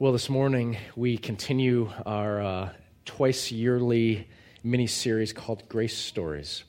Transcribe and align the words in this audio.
Well, 0.00 0.12
this 0.12 0.30
morning 0.30 0.78
we 0.96 1.18
continue 1.18 1.90
our 2.06 2.40
uh, 2.40 2.70
twice 3.04 3.52
yearly 3.52 4.28
mini 4.64 4.86
series 4.86 5.34
called 5.34 5.68
Grace 5.68 5.94
Stories. 5.94 6.64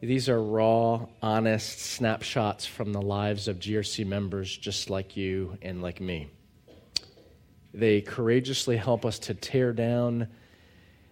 These 0.00 0.28
are 0.28 0.42
raw, 0.42 1.06
honest 1.22 1.78
snapshots 1.78 2.66
from 2.66 2.92
the 2.92 3.00
lives 3.00 3.46
of 3.46 3.60
GRC 3.60 4.04
members 4.04 4.56
just 4.56 4.90
like 4.90 5.16
you 5.16 5.56
and 5.62 5.82
like 5.82 6.00
me. 6.00 6.32
They 7.72 8.00
courageously 8.00 8.76
help 8.76 9.06
us 9.06 9.20
to 9.20 9.34
tear 9.34 9.72
down 9.72 10.26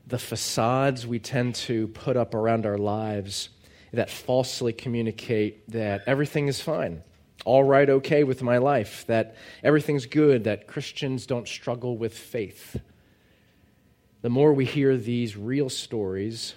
the 0.09 0.19
facades 0.19 1.07
we 1.07 1.21
tend 1.21 1.55
to 1.55 1.87
put 1.87 2.17
up 2.17 2.35
around 2.35 2.67
our 2.67 2.77
lives 2.77 3.51
that 3.93 4.11
falsely 4.11 4.73
communicate 4.73 5.71
that 5.71 6.03
everything 6.09 6.49
is 6.49 6.61
fine 6.61 7.05
all 7.45 7.65
right, 7.65 7.89
okay 7.89 8.25
with 8.25 8.43
my 8.43 8.59
life, 8.59 9.05
that 9.07 9.37
everything's 9.63 10.07
good, 10.07 10.45
that 10.45 10.67
Christians 10.67 11.27
don't 11.27 11.49
struggle 11.49 11.97
with 11.97 12.17
faith. 12.17 12.81
The 14.23 14.31
more 14.31 14.53
we 14.53 14.65
hear 14.65 14.97
these 14.97 15.37
real 15.37 15.69
stories, 15.69 16.55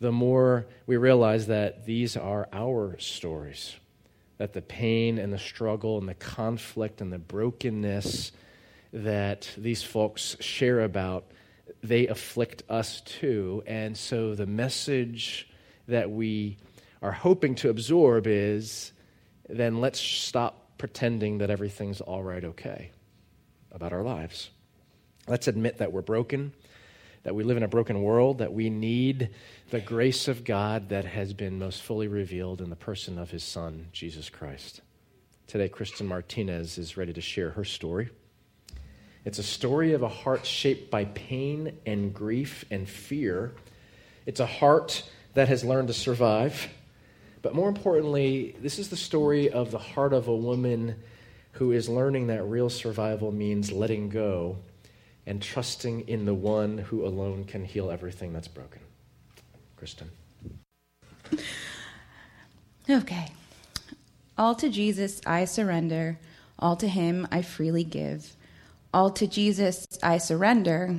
the 0.00 0.12
more 0.12 0.66
we 0.86 0.96
realize 0.96 1.46
that 1.48 1.84
these 1.86 2.16
are 2.16 2.48
our 2.52 2.96
stories. 2.98 3.76
That 4.38 4.52
the 4.52 4.62
pain 4.62 5.18
and 5.18 5.32
the 5.32 5.38
struggle 5.38 5.98
and 5.98 6.08
the 6.08 6.14
conflict 6.14 7.00
and 7.00 7.12
the 7.12 7.18
brokenness 7.18 8.32
that 8.92 9.48
these 9.56 9.82
folks 9.82 10.36
share 10.40 10.80
about, 10.80 11.24
they 11.82 12.06
afflict 12.06 12.62
us 12.68 13.00
too. 13.02 13.62
And 13.66 13.96
so 13.96 14.34
the 14.34 14.46
message 14.46 15.48
that 15.88 16.10
we 16.10 16.58
are 17.00 17.12
hoping 17.12 17.54
to 17.56 17.70
absorb 17.70 18.26
is 18.26 18.92
then 19.48 19.80
let's 19.80 20.00
stop 20.00 20.78
pretending 20.78 21.38
that 21.38 21.50
everything's 21.50 22.00
all 22.00 22.22
right, 22.22 22.44
okay 22.44 22.90
about 23.72 23.92
our 23.92 24.02
lives. 24.02 24.50
Let's 25.26 25.48
admit 25.48 25.78
that 25.78 25.92
we're 25.92 26.02
broken, 26.02 26.52
that 27.22 27.34
we 27.34 27.44
live 27.44 27.56
in 27.56 27.62
a 27.62 27.68
broken 27.68 28.02
world, 28.02 28.38
that 28.38 28.52
we 28.52 28.68
need 28.68 29.30
the 29.70 29.80
grace 29.80 30.28
of 30.28 30.44
God 30.44 30.90
that 30.90 31.04
has 31.04 31.32
been 31.32 31.58
most 31.58 31.82
fully 31.82 32.08
revealed 32.08 32.60
in 32.60 32.70
the 32.70 32.76
person 32.76 33.18
of 33.18 33.30
his 33.30 33.44
Son, 33.44 33.86
Jesus 33.92 34.28
Christ. 34.28 34.80
Today, 35.46 35.68
Kristen 35.68 36.06
Martinez 36.06 36.78
is 36.78 36.96
ready 36.96 37.12
to 37.12 37.20
share 37.20 37.50
her 37.50 37.64
story. 37.64 38.10
It's 39.24 39.38
a 39.38 39.44
story 39.44 39.92
of 39.92 40.02
a 40.02 40.08
heart 40.08 40.44
shaped 40.44 40.90
by 40.90 41.04
pain 41.06 41.78
and 41.86 42.12
grief 42.12 42.64
and 42.70 42.88
fear. 42.88 43.54
It's 44.26 44.40
a 44.40 44.46
heart 44.46 45.08
that 45.34 45.48
has 45.48 45.64
learned 45.64 45.88
to 45.88 45.94
survive 45.94 46.68
but 47.42 47.54
more 47.54 47.68
importantly, 47.68 48.56
this 48.60 48.78
is 48.78 48.88
the 48.88 48.96
story 48.96 49.50
of 49.50 49.70
the 49.70 49.78
heart 49.78 50.12
of 50.12 50.28
a 50.28 50.34
woman 50.34 50.96
who 51.52 51.72
is 51.72 51.88
learning 51.88 52.28
that 52.28 52.44
real 52.44 52.70
survival 52.70 53.32
means 53.32 53.70
letting 53.70 54.08
go 54.08 54.56
and 55.26 55.42
trusting 55.42 56.08
in 56.08 56.24
the 56.24 56.34
one 56.34 56.78
who 56.78 57.04
alone 57.04 57.44
can 57.44 57.64
heal 57.64 57.90
everything 57.90 58.32
that's 58.32 58.48
broken. 58.48 58.80
Kristen. 59.76 60.10
Okay. 62.88 63.28
All 64.36 64.54
to 64.56 64.68
Jesus 64.68 65.20
I 65.26 65.44
surrender, 65.44 66.18
all 66.58 66.76
to 66.76 66.88
him 66.88 67.28
I 67.30 67.42
freely 67.42 67.84
give. 67.84 68.34
All 68.94 69.10
to 69.10 69.26
Jesus 69.26 69.86
I 70.02 70.18
surrender, 70.18 70.96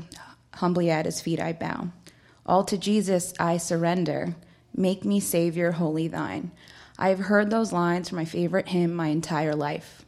humbly 0.54 0.90
at 0.90 1.06
his 1.06 1.20
feet 1.20 1.40
I 1.40 1.54
bow. 1.54 1.90
All 2.46 2.64
to 2.66 2.78
Jesus 2.78 3.34
I 3.40 3.58
surrender. 3.58 4.36
Make 4.76 5.06
me 5.06 5.20
Savior, 5.20 5.72
wholly 5.72 6.08
thine. 6.08 6.52
I 6.98 7.10
have 7.10 7.20
heard 7.20 7.50
those 7.50 7.72
lines 7.72 8.10
from 8.10 8.18
my 8.18 8.26
favorite 8.26 8.70
hymn 8.70 8.94
my 8.94 9.08
entire 9.08 9.56
life. 9.56 10.04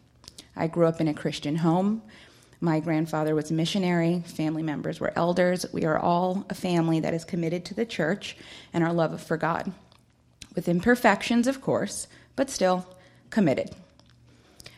I 0.55 0.67
grew 0.67 0.87
up 0.87 0.99
in 0.99 1.07
a 1.07 1.13
Christian 1.13 1.57
home. 1.57 2.01
My 2.61 2.79
grandfather 2.79 3.35
was 3.35 3.51
a 3.51 3.53
missionary. 3.53 4.23
Family 4.25 4.63
members 4.63 4.99
were 4.99 5.13
elders. 5.15 5.65
We 5.71 5.85
are 5.85 5.99
all 5.99 6.45
a 6.49 6.55
family 6.55 6.99
that 7.01 7.13
is 7.13 7.25
committed 7.25 7.65
to 7.65 7.73
the 7.73 7.85
church 7.85 8.37
and 8.73 8.83
our 8.83 8.93
love 8.93 9.21
for 9.21 9.37
God. 9.37 9.71
With 10.55 10.67
imperfections, 10.67 11.47
of 11.47 11.61
course, 11.61 12.07
but 12.35 12.49
still 12.49 12.87
committed. 13.29 13.75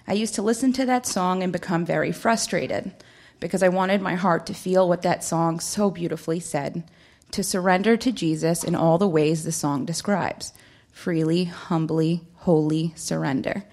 I 0.08 0.14
used 0.14 0.36
to 0.36 0.42
listen 0.42 0.74
to 0.74 0.86
that 0.86 1.06
song 1.06 1.44
and 1.44 1.54
become 1.54 1.86
very 1.86 2.12
frustrated 2.12 2.94
because 3.40 3.62
I 3.62 3.70
wanted 3.70 4.02
my 4.02 4.16
heart 4.16 4.46
to 4.48 4.54
feel 4.54 4.88
what 4.88 5.04
that 5.04 5.24
song 5.24 5.60
so 5.60 5.92
beautifully 5.92 6.40
said 6.40 6.84
to 7.32 7.44
surrender 7.44 7.98
to 7.98 8.12
Jesus 8.12 8.64
in 8.64 8.76
all 8.76 8.98
the 8.98 9.08
ways 9.08 9.44
the 9.44 9.52
song 9.52 9.86
describes 9.86 10.54
freely, 10.92 11.44
humbly, 11.44 12.22
wholly 12.38 12.92
surrender. 12.96 13.64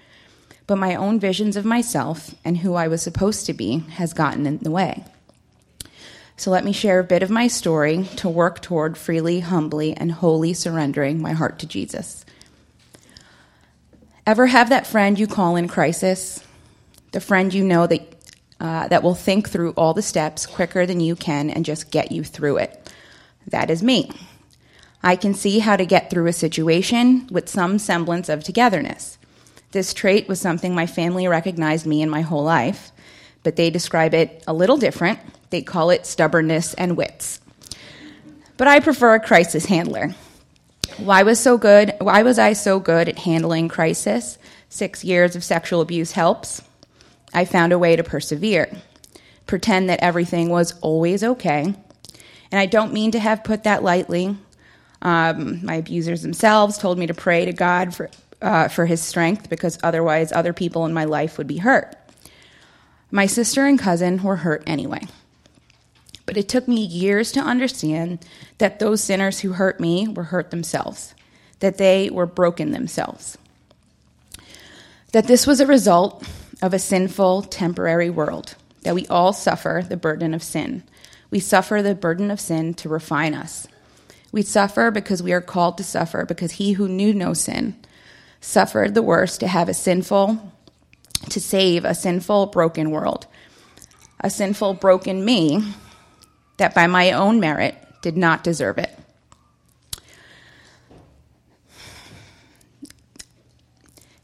But 0.67 0.77
my 0.77 0.95
own 0.95 1.19
visions 1.19 1.55
of 1.55 1.65
myself 1.65 2.35
and 2.45 2.57
who 2.57 2.75
I 2.75 2.87
was 2.87 3.01
supposed 3.01 3.47
to 3.47 3.53
be 3.53 3.79
has 3.93 4.13
gotten 4.13 4.45
in 4.45 4.59
the 4.59 4.69
way. 4.71 5.03
So 6.37 6.51
let 6.51 6.65
me 6.65 6.73
share 6.73 6.99
a 6.99 7.03
bit 7.03 7.23
of 7.23 7.29
my 7.29 7.47
story 7.47 8.03
to 8.17 8.29
work 8.29 8.61
toward 8.61 8.97
freely, 8.97 9.39
humbly, 9.39 9.95
and 9.95 10.11
wholly 10.11 10.53
surrendering 10.53 11.21
my 11.21 11.31
heart 11.31 11.59
to 11.59 11.67
Jesus. 11.67 12.25
Ever 14.27 14.47
have 14.47 14.69
that 14.69 14.87
friend 14.87 15.17
you 15.17 15.27
call 15.27 15.55
in 15.55 15.67
crisis? 15.67 16.43
The 17.11 17.21
friend 17.21 17.53
you 17.53 17.63
know 17.63 17.87
that, 17.87 18.01
uh, 18.59 18.87
that 18.89 19.01
will 19.01 19.15
think 19.15 19.49
through 19.49 19.71
all 19.71 19.93
the 19.93 20.01
steps 20.01 20.45
quicker 20.45 20.85
than 20.85 20.99
you 20.99 21.15
can 21.15 21.49
and 21.49 21.63
just 21.63 21.89
get 21.89 22.11
you 22.11 22.23
through 22.23 22.57
it. 22.57 22.84
That 23.47 23.69
is 23.69 23.83
me. 23.83 24.11
I 25.03 25.15
can 25.15 25.33
see 25.33 25.59
how 25.59 25.75
to 25.75 25.85
get 25.85 26.09
through 26.09 26.27
a 26.27 26.33
situation 26.33 27.27
with 27.31 27.47
some 27.47 27.77
semblance 27.77 28.27
of 28.27 28.43
togetherness. 28.43 29.17
This 29.71 29.93
trait 29.93 30.27
was 30.27 30.41
something 30.41 30.73
my 30.73 30.87
family 30.87 31.27
recognized 31.27 31.85
me 31.85 32.01
in 32.01 32.09
my 32.09 32.21
whole 32.21 32.43
life, 32.43 32.91
but 33.43 33.55
they 33.55 33.69
describe 33.69 34.13
it 34.13 34.43
a 34.47 34.53
little 34.53 34.77
different. 34.77 35.19
They 35.51 35.61
call 35.61 35.91
it 35.91 36.05
stubbornness 36.05 36.73
and 36.73 36.97
wits. 36.97 37.39
But 38.57 38.67
I 38.67 38.79
prefer 38.79 39.15
a 39.15 39.19
crisis 39.19 39.65
handler. 39.65 40.15
Why 40.97 41.23
was 41.23 41.39
so 41.39 41.57
good? 41.57 41.93
Why 41.99 42.23
was 42.23 42.39
I 42.39 42.53
so 42.53 42.79
good 42.79 43.09
at 43.09 43.19
handling 43.19 43.67
crisis? 43.67 44.37
6 44.69 45.03
years 45.03 45.35
of 45.35 45.43
sexual 45.43 45.81
abuse 45.81 46.13
helps. 46.13 46.61
I 47.33 47.45
found 47.45 47.73
a 47.73 47.79
way 47.79 47.95
to 47.95 48.03
persevere. 48.03 48.71
Pretend 49.45 49.89
that 49.89 49.99
everything 50.01 50.49
was 50.49 50.73
always 50.79 51.23
okay 51.23 51.75
and 52.55 52.61
I 52.61 52.67
don't 52.67 52.93
mean 52.93 53.11
to 53.11 53.19
have 53.19 53.43
put 53.43 53.65
that 53.65 53.83
lightly. 53.83 54.33
Um, 55.01 55.65
my 55.65 55.75
abusers 55.75 56.21
themselves 56.21 56.77
told 56.77 56.97
me 56.97 57.05
to 57.05 57.13
pray 57.13 57.43
to 57.43 57.51
God 57.51 57.93
for, 57.93 58.09
uh, 58.41 58.69
for 58.69 58.85
his 58.85 59.01
strength 59.03 59.49
because 59.49 59.77
otherwise 59.83 60.31
other 60.31 60.53
people 60.53 60.85
in 60.85 60.93
my 60.93 61.03
life 61.03 61.37
would 61.37 61.47
be 61.47 61.57
hurt. 61.57 61.97
My 63.11 63.25
sister 63.25 63.65
and 63.65 63.77
cousin 63.77 64.23
were 64.23 64.37
hurt 64.37 64.63
anyway. 64.65 65.01
But 66.25 66.37
it 66.37 66.47
took 66.47 66.65
me 66.65 66.79
years 66.79 67.33
to 67.33 67.41
understand 67.41 68.25
that 68.59 68.79
those 68.79 69.03
sinners 69.03 69.41
who 69.41 69.51
hurt 69.51 69.81
me 69.81 70.07
were 70.07 70.23
hurt 70.23 70.49
themselves, 70.49 71.13
that 71.59 71.77
they 71.77 72.09
were 72.09 72.25
broken 72.25 72.71
themselves. 72.71 73.37
That 75.11 75.27
this 75.27 75.45
was 75.45 75.59
a 75.59 75.67
result 75.67 76.25
of 76.61 76.73
a 76.73 76.79
sinful, 76.79 77.41
temporary 77.41 78.09
world, 78.09 78.55
that 78.83 78.95
we 78.95 79.05
all 79.07 79.33
suffer 79.33 79.83
the 79.85 79.97
burden 79.97 80.33
of 80.33 80.41
sin, 80.41 80.83
we 81.35 81.41
suffer 81.41 81.81
the 81.81 81.93
burden 81.93 82.31
of 82.31 82.39
sin 82.39 82.73
to 82.73 82.87
refine 82.87 83.33
us. 83.33 83.67
We 84.31 84.41
suffer 84.41 84.89
because 84.89 85.21
we 85.21 85.33
are 85.33 85.41
called 85.41 85.77
to 85.79 85.83
suffer, 85.83 86.23
because 86.23 86.53
he 86.53 86.71
who 86.71 86.87
knew 86.87 87.13
no 87.13 87.33
sin 87.33 87.75
suffered 88.39 88.93
the 88.93 89.01
worst 89.01 89.41
to 89.41 89.47
have 89.49 89.67
a 89.67 89.73
sinful, 89.73 90.53
to 91.29 91.41
save 91.41 91.83
a 91.83 91.93
sinful, 91.93 92.45
broken 92.45 92.89
world. 92.89 93.27
A 94.21 94.29
sinful, 94.29 94.75
broken 94.75 95.25
me 95.25 95.61
that 96.55 96.73
by 96.73 96.87
my 96.87 97.11
own 97.11 97.41
merit 97.41 97.75
did 98.01 98.15
not 98.15 98.41
deserve 98.41 98.77
it. 98.77 98.97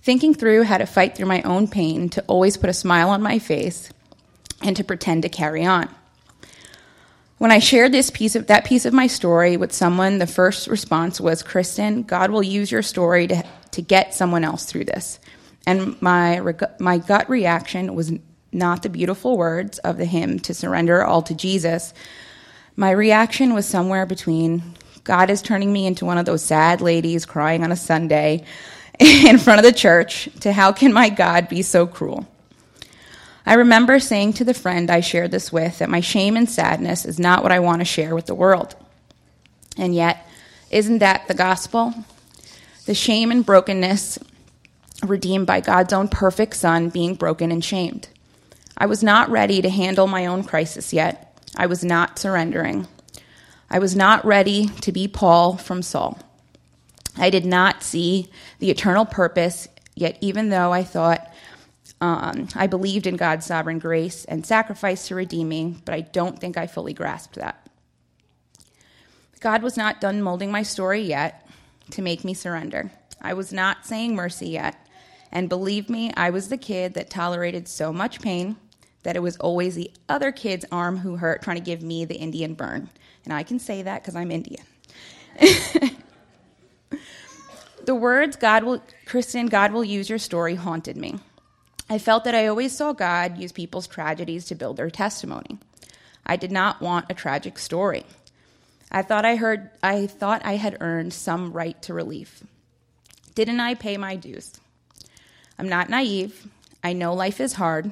Thinking 0.01 0.33
through 0.33 0.63
how 0.63 0.77
to 0.77 0.85
fight 0.85 1.17
through 1.17 1.25
my 1.25 1.41
own 1.41 1.67
pain, 1.67 2.07
to 2.11 2.23
always 2.27 2.55
put 2.55 2.69
a 2.69 2.73
smile 2.73 3.09
on 3.09 3.21
my 3.21 3.37
face, 3.37 3.91
and 4.61 4.77
to 4.77 4.85
pretend 4.85 5.23
to 5.23 5.29
carry 5.29 5.65
on. 5.65 5.93
When 7.41 7.49
I 7.49 7.57
shared 7.57 7.91
this 7.91 8.11
piece 8.11 8.35
of 8.35 8.45
that 8.45 8.65
piece 8.65 8.85
of 8.85 8.93
my 8.93 9.07
story 9.07 9.57
with 9.57 9.73
someone, 9.73 10.19
the 10.19 10.27
first 10.27 10.67
response 10.67 11.19
was, 11.19 11.41
"Kristen, 11.41 12.03
God 12.03 12.29
will 12.29 12.43
use 12.43 12.71
your 12.71 12.83
story 12.83 13.25
to 13.25 13.43
to 13.71 13.81
get 13.81 14.13
someone 14.13 14.43
else 14.43 14.65
through 14.65 14.85
this." 14.85 15.19
And 15.65 15.99
my 16.03 16.39
my 16.77 16.99
gut 16.99 17.27
reaction 17.31 17.95
was 17.95 18.13
not 18.51 18.83
the 18.83 18.89
beautiful 18.89 19.39
words 19.39 19.79
of 19.79 19.97
the 19.97 20.05
hymn 20.05 20.37
to 20.41 20.53
surrender 20.53 21.03
all 21.03 21.23
to 21.23 21.33
Jesus. 21.33 21.95
My 22.75 22.91
reaction 22.91 23.55
was 23.55 23.65
somewhere 23.65 24.05
between 24.05 24.61
God 25.03 25.31
is 25.31 25.41
turning 25.41 25.73
me 25.73 25.87
into 25.87 26.05
one 26.05 26.19
of 26.19 26.25
those 26.25 26.43
sad 26.43 26.79
ladies 26.79 27.25
crying 27.25 27.63
on 27.63 27.71
a 27.71 27.75
Sunday 27.75 28.43
in 28.99 29.39
front 29.39 29.57
of 29.57 29.65
the 29.65 29.73
church 29.73 30.29
to 30.41 30.53
how 30.53 30.71
can 30.71 30.93
my 30.93 31.09
God 31.09 31.49
be 31.49 31.63
so 31.63 31.87
cruel? 31.87 32.27
I 33.45 33.55
remember 33.55 33.99
saying 33.99 34.33
to 34.33 34.43
the 34.43 34.53
friend 34.53 34.91
I 34.91 35.01
shared 35.01 35.31
this 35.31 35.51
with 35.51 35.79
that 35.79 35.89
my 35.89 35.99
shame 35.99 36.37
and 36.37 36.49
sadness 36.49 37.05
is 37.05 37.19
not 37.19 37.43
what 37.43 37.51
I 37.51 37.59
want 37.59 37.79
to 37.79 37.85
share 37.85 38.13
with 38.13 38.27
the 38.27 38.35
world. 38.35 38.75
And 39.77 39.95
yet, 39.95 40.27
isn't 40.69 40.99
that 40.99 41.27
the 41.27 41.33
gospel? 41.33 41.93
The 42.85 42.93
shame 42.93 43.31
and 43.31 43.45
brokenness 43.45 44.19
redeemed 45.03 45.47
by 45.47 45.61
God's 45.61 45.93
own 45.93 46.07
perfect 46.07 46.55
Son 46.55 46.89
being 46.89 47.15
broken 47.15 47.51
and 47.51 47.63
shamed. 47.63 48.09
I 48.77 48.85
was 48.85 49.03
not 49.03 49.29
ready 49.29 49.61
to 49.61 49.69
handle 49.69 50.07
my 50.07 50.25
own 50.25 50.43
crisis 50.43 50.93
yet. 50.93 51.39
I 51.55 51.65
was 51.65 51.83
not 51.83 52.19
surrendering. 52.19 52.87
I 53.69 53.79
was 53.79 53.95
not 53.95 54.25
ready 54.25 54.67
to 54.81 54.91
be 54.91 55.07
Paul 55.07 55.57
from 55.57 55.81
Saul. 55.81 56.19
I 57.17 57.29
did 57.29 57.45
not 57.45 57.83
see 57.83 58.29
the 58.59 58.69
eternal 58.69 59.05
purpose, 59.05 59.67
yet, 59.95 60.17
even 60.21 60.49
though 60.49 60.71
I 60.71 60.83
thought 60.83 61.30
um, 62.01 62.47
I 62.55 62.65
believed 62.65 63.05
in 63.05 63.15
God's 63.15 63.45
sovereign 63.45 63.77
grace 63.77 64.25
and 64.25 64.45
sacrifice 64.45 65.07
to 65.07 65.15
redeem 65.15 65.47
me, 65.47 65.75
but 65.85 65.93
I 65.93 66.01
don't 66.01 66.39
think 66.39 66.57
I 66.57 66.65
fully 66.65 66.93
grasped 66.93 67.35
that. 67.35 67.69
God 69.39 69.61
was 69.61 69.77
not 69.77 70.01
done 70.01 70.21
molding 70.21 70.51
my 70.51 70.63
story 70.63 71.01
yet 71.01 71.47
to 71.91 72.01
make 72.01 72.23
me 72.23 72.33
surrender. 72.33 72.91
I 73.21 73.33
was 73.33 73.53
not 73.53 73.85
saying 73.85 74.15
mercy 74.15 74.49
yet. 74.49 74.75
And 75.31 75.47
believe 75.47 75.89
me, 75.89 76.11
I 76.17 76.31
was 76.31 76.49
the 76.49 76.57
kid 76.57 76.95
that 76.95 77.09
tolerated 77.09 77.67
so 77.67 77.93
much 77.93 78.19
pain 78.19 78.57
that 79.03 79.15
it 79.15 79.21
was 79.21 79.37
always 79.37 79.75
the 79.75 79.91
other 80.09 80.31
kid's 80.31 80.65
arm 80.71 80.97
who 80.97 81.15
hurt 81.17 81.41
trying 81.41 81.57
to 81.57 81.63
give 81.63 81.81
me 81.81 82.05
the 82.05 82.15
Indian 82.15 82.55
burn. 82.55 82.89
And 83.25 83.33
I 83.33 83.43
can 83.43 83.59
say 83.59 83.83
that 83.83 84.01
because 84.01 84.15
I'm 84.15 84.31
Indian. 84.31 84.63
the 87.85 87.95
words 87.95 88.35
God 88.35 88.63
will, 88.63 88.83
Kristen, 89.05 89.47
God 89.47 89.71
will 89.71 89.83
use 89.83 90.09
your 90.09 90.19
story 90.19 90.55
haunted 90.55 90.97
me. 90.97 91.19
I 91.91 91.97
felt 91.97 92.23
that 92.23 92.33
I 92.33 92.47
always 92.47 92.73
saw 92.73 92.93
God 92.93 93.37
use 93.37 93.51
people's 93.51 93.85
tragedies 93.85 94.45
to 94.45 94.55
build 94.55 94.77
their 94.77 94.89
testimony. 94.89 95.59
I 96.25 96.37
did 96.37 96.49
not 96.49 96.79
want 96.79 97.07
a 97.09 97.13
tragic 97.13 97.59
story. 97.59 98.05
I 98.89 99.01
thought 99.01 99.25
I 99.25 99.35
heard 99.35 99.71
I 99.83 100.07
thought 100.07 100.45
I 100.45 100.55
had 100.55 100.77
earned 100.79 101.13
some 101.13 101.51
right 101.51 101.81
to 101.81 101.93
relief. 101.93 102.45
Didn't 103.35 103.59
I 103.59 103.73
pay 103.75 103.97
my 103.97 104.15
dues? 104.15 104.53
I'm 105.59 105.67
not 105.67 105.89
naive. 105.89 106.47
I 106.81 106.93
know 106.93 107.13
life 107.13 107.41
is 107.41 107.55
hard. 107.55 107.91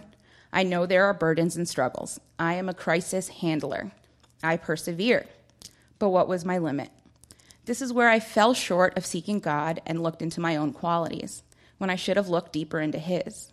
I 0.53 0.63
know 0.63 0.85
there 0.85 1.03
are 1.03 1.13
burdens 1.13 1.57
and 1.57 1.67
struggles. 1.67 2.21
I 2.39 2.53
am 2.53 2.69
a 2.69 2.73
crisis 2.73 3.27
handler. 3.27 3.91
I 4.41 4.55
persevere. 4.55 5.25
But 5.99 6.11
what 6.11 6.29
was 6.29 6.45
my 6.45 6.57
limit? 6.57 6.89
This 7.65 7.81
is 7.81 7.91
where 7.91 8.07
I 8.07 8.21
fell 8.21 8.53
short 8.53 8.97
of 8.97 9.05
seeking 9.05 9.41
God 9.41 9.81
and 9.85 10.01
looked 10.01 10.21
into 10.21 10.39
my 10.39 10.55
own 10.55 10.71
qualities, 10.71 11.43
when 11.79 11.89
I 11.89 11.97
should 11.97 12.15
have 12.15 12.29
looked 12.29 12.53
deeper 12.53 12.79
into 12.79 12.97
His. 12.97 13.51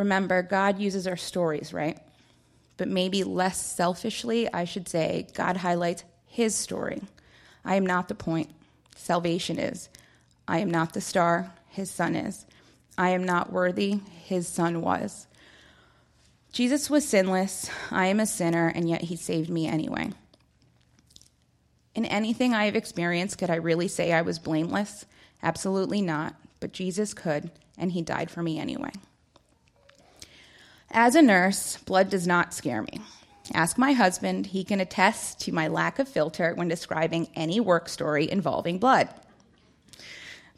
Remember, 0.00 0.40
God 0.40 0.78
uses 0.78 1.06
our 1.06 1.18
stories, 1.18 1.74
right? 1.74 1.98
But 2.78 2.88
maybe 2.88 3.22
less 3.22 3.60
selfishly, 3.60 4.50
I 4.50 4.64
should 4.64 4.88
say, 4.88 5.26
God 5.34 5.58
highlights 5.58 6.04
His 6.24 6.54
story. 6.54 7.02
I 7.66 7.74
am 7.74 7.84
not 7.84 8.08
the 8.08 8.14
point. 8.14 8.48
Salvation 8.96 9.58
is. 9.58 9.90
I 10.48 10.60
am 10.60 10.70
not 10.70 10.94
the 10.94 11.02
star. 11.02 11.52
His 11.68 11.90
Son 11.90 12.16
is. 12.16 12.46
I 12.96 13.10
am 13.10 13.24
not 13.24 13.52
worthy. 13.52 14.00
His 14.24 14.48
Son 14.48 14.80
was. 14.80 15.26
Jesus 16.50 16.88
was 16.88 17.06
sinless. 17.06 17.70
I 17.90 18.06
am 18.06 18.20
a 18.20 18.26
sinner, 18.26 18.68
and 18.68 18.88
yet 18.88 19.02
he 19.02 19.16
saved 19.16 19.50
me 19.50 19.66
anyway. 19.66 20.12
In 21.94 22.06
anything 22.06 22.54
I 22.54 22.64
have 22.64 22.74
experienced, 22.74 23.36
could 23.36 23.50
I 23.50 23.56
really 23.56 23.88
say 23.88 24.14
I 24.14 24.22
was 24.22 24.38
blameless? 24.38 25.04
Absolutely 25.42 26.00
not. 26.00 26.36
But 26.58 26.72
Jesus 26.72 27.12
could, 27.12 27.50
and 27.76 27.92
he 27.92 28.00
died 28.00 28.30
for 28.30 28.42
me 28.42 28.58
anyway. 28.58 28.92
As 30.92 31.14
a 31.14 31.22
nurse, 31.22 31.76
blood 31.76 32.10
does 32.10 32.26
not 32.26 32.52
scare 32.52 32.82
me. 32.82 33.00
Ask 33.54 33.78
my 33.78 33.92
husband, 33.92 34.46
he 34.46 34.64
can 34.64 34.80
attest 34.80 35.40
to 35.40 35.52
my 35.52 35.68
lack 35.68 35.98
of 35.98 36.08
filter 36.08 36.52
when 36.54 36.68
describing 36.68 37.28
any 37.34 37.60
work 37.60 37.88
story 37.88 38.30
involving 38.30 38.78
blood. 38.78 39.08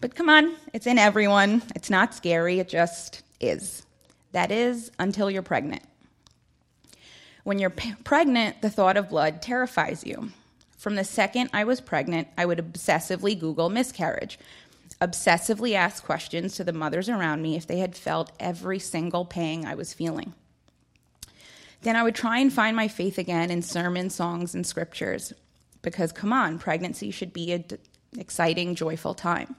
But 0.01 0.15
come 0.15 0.29
on, 0.29 0.57
it's 0.73 0.87
in 0.87 0.99
everyone. 0.99 1.63
It's 1.75 1.91
not 1.91 2.15
scary, 2.15 2.59
it 2.59 2.69
just 2.69 3.23
is. 3.41 3.85
That 4.33 4.51
is, 4.51 4.91
until 4.99 5.31
you're 5.31 5.43
pregnant. 5.43 5.83
When 7.45 7.59
you're 7.59 7.71
p- 7.71 7.95
pregnant, 8.05 8.63
the 8.63 8.71
thought 8.71 8.97
of 8.97 9.11
blood 9.11 9.43
terrifies 9.43 10.05
you. 10.05 10.31
From 10.77 10.97
the 10.97 11.05
second 11.05 11.51
I 11.53 11.65
was 11.65 11.81
pregnant, 11.81 12.29
I 12.37 12.47
would 12.47 12.59
obsessively 12.59 13.39
Google 13.39 13.69
miscarriage, 13.69 14.39
obsessively 15.03 15.75
ask 15.75 16.05
questions 16.05 16.55
to 16.55 16.65
the 16.65 16.73
mothers 16.73 17.09
around 17.09 17.43
me 17.43 17.57
if 17.57 17.67
they 17.67 17.79
had 17.79 17.97
felt 17.97 18.31
every 18.39 18.79
single 18.79 19.25
pang 19.25 19.67
I 19.67 19.75
was 19.75 19.93
feeling. 19.93 20.33
Then 21.83 21.97
I 21.97 22.05
would 22.05 22.15
try 22.15 22.39
and 22.39 22.53
find 22.53 22.77
my 22.77 22.87
faith 22.87 23.19
again 23.19 23.51
in 23.51 23.63
sermons, 23.63 24.15
songs, 24.15 24.55
and 24.55 24.65
scriptures, 24.65 25.33
because 25.83 26.13
come 26.13 26.33
on, 26.33 26.61
pregnancy 26.61 27.11
should 27.11 27.33
be 27.33 27.53
an 27.53 27.65
exciting, 28.17 28.77
joyful 28.77 29.15
time. 29.15 29.57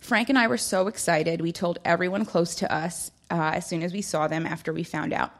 Frank 0.00 0.30
and 0.30 0.38
I 0.38 0.46
were 0.46 0.56
so 0.56 0.86
excited, 0.86 1.42
we 1.42 1.52
told 1.52 1.78
everyone 1.84 2.24
close 2.24 2.54
to 2.56 2.74
us 2.74 3.10
uh, 3.30 3.52
as 3.54 3.66
soon 3.66 3.82
as 3.82 3.92
we 3.92 4.00
saw 4.00 4.26
them 4.26 4.46
after 4.46 4.72
we 4.72 4.84
found 4.84 5.12
out. 5.12 5.32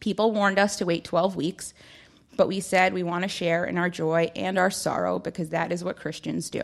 People 0.00 0.32
warned 0.32 0.58
us 0.58 0.76
to 0.76 0.86
wait 0.86 1.04
12 1.04 1.36
weeks, 1.36 1.72
but 2.36 2.48
we 2.48 2.58
said 2.58 2.92
we 2.92 3.04
want 3.04 3.22
to 3.22 3.28
share 3.28 3.64
in 3.64 3.78
our 3.78 3.88
joy 3.88 4.32
and 4.34 4.58
our 4.58 4.70
sorrow 4.70 5.20
because 5.20 5.50
that 5.50 5.70
is 5.70 5.84
what 5.84 5.96
Christians 5.96 6.50
do. 6.50 6.62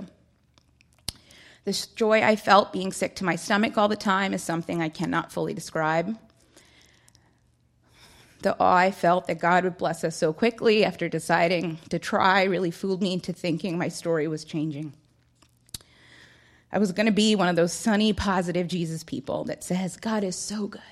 The 1.71 1.87
joy 1.95 2.21
I 2.21 2.35
felt 2.35 2.73
being 2.73 2.91
sick 2.91 3.15
to 3.17 3.25
my 3.25 3.37
stomach 3.37 3.79
all 3.79 3.87
the 3.87 3.95
time 3.95 4.35
is 4.35 4.43
something 4.43 4.83
I 4.83 4.89
cannot 4.89 5.31
fully 5.31 5.55
describe. 5.55 6.19
The 8.41 8.59
awe 8.59 8.75
I 8.75 8.91
felt 8.91 9.29
that 9.29 9.39
God 9.39 9.63
would 9.63 9.79
bless 9.79 10.03
us 10.03 10.17
so 10.17 10.33
quickly 10.33 10.85
after 10.85 11.09
deciding 11.09 11.79
to 11.91 12.01
try 12.01 12.43
really 12.43 12.73
fooled 12.73 13.01
me 13.01 13.13
into 13.13 13.33
thinking 13.33 13.79
my 13.79 13.87
story 13.87 14.27
was 14.27 14.45
changing. 14.45 14.95
I 16.73 16.81
was 16.81 16.91
going 16.91 17.07
to 17.07 17.13
be 17.13 17.37
one 17.37 17.47
of 17.47 17.55
those 17.55 17.73
sunny, 17.73 18.13
positive 18.13 18.67
Jesus 18.67 19.05
people 19.05 19.45
that 19.45 19.63
says, 19.63 19.97
God 19.97 20.25
is 20.25 20.35
so 20.35 20.67
good. 20.67 20.83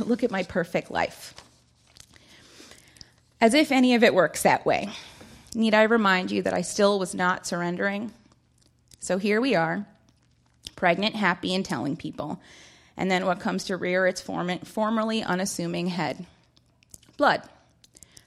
Look 0.06 0.22
at 0.22 0.30
my 0.30 0.42
perfect 0.42 0.90
life. 0.90 1.32
As 3.40 3.54
if 3.54 3.72
any 3.72 3.94
of 3.94 4.04
it 4.04 4.12
works 4.12 4.42
that 4.42 4.66
way. 4.66 4.90
Need 5.54 5.72
I 5.72 5.84
remind 5.84 6.30
you 6.30 6.42
that 6.42 6.52
I 6.52 6.60
still 6.60 6.98
was 6.98 7.14
not 7.14 7.46
surrendering? 7.46 8.12
So 9.02 9.18
here 9.18 9.40
we 9.40 9.56
are, 9.56 9.84
pregnant, 10.76 11.16
happy, 11.16 11.56
and 11.56 11.64
telling 11.64 11.96
people. 11.96 12.40
And 12.96 13.10
then 13.10 13.26
what 13.26 13.40
comes 13.40 13.64
to 13.64 13.76
rear 13.76 14.06
its 14.06 14.20
form- 14.20 14.60
formerly 14.60 15.24
unassuming 15.24 15.88
head? 15.88 16.24
Blood. 17.16 17.42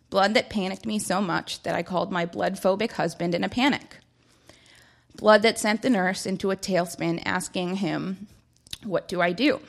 Blood 0.10 0.34
that 0.34 0.50
panicked 0.50 0.86
me 0.86 1.00
so 1.00 1.22
much 1.22 1.64
that 1.64 1.76
I 1.76 1.82
called 1.82 2.12
my 2.12 2.26
blood 2.26 2.56
phobic 2.56 2.92
husband 2.92 3.34
in 3.34 3.42
a 3.42 3.48
panic. 3.48 4.00
Blood 5.16 5.44
that 5.44 5.58
sent 5.58 5.82
the 5.82 5.90
nurse 5.90 6.26
into 6.26 6.52
a 6.52 6.58
tailspin 6.58 7.22
asking 7.24 7.78
him, 7.78 8.28
What 8.84 9.08
do 9.08 9.22
I 9.22 9.32
do? 9.32 9.62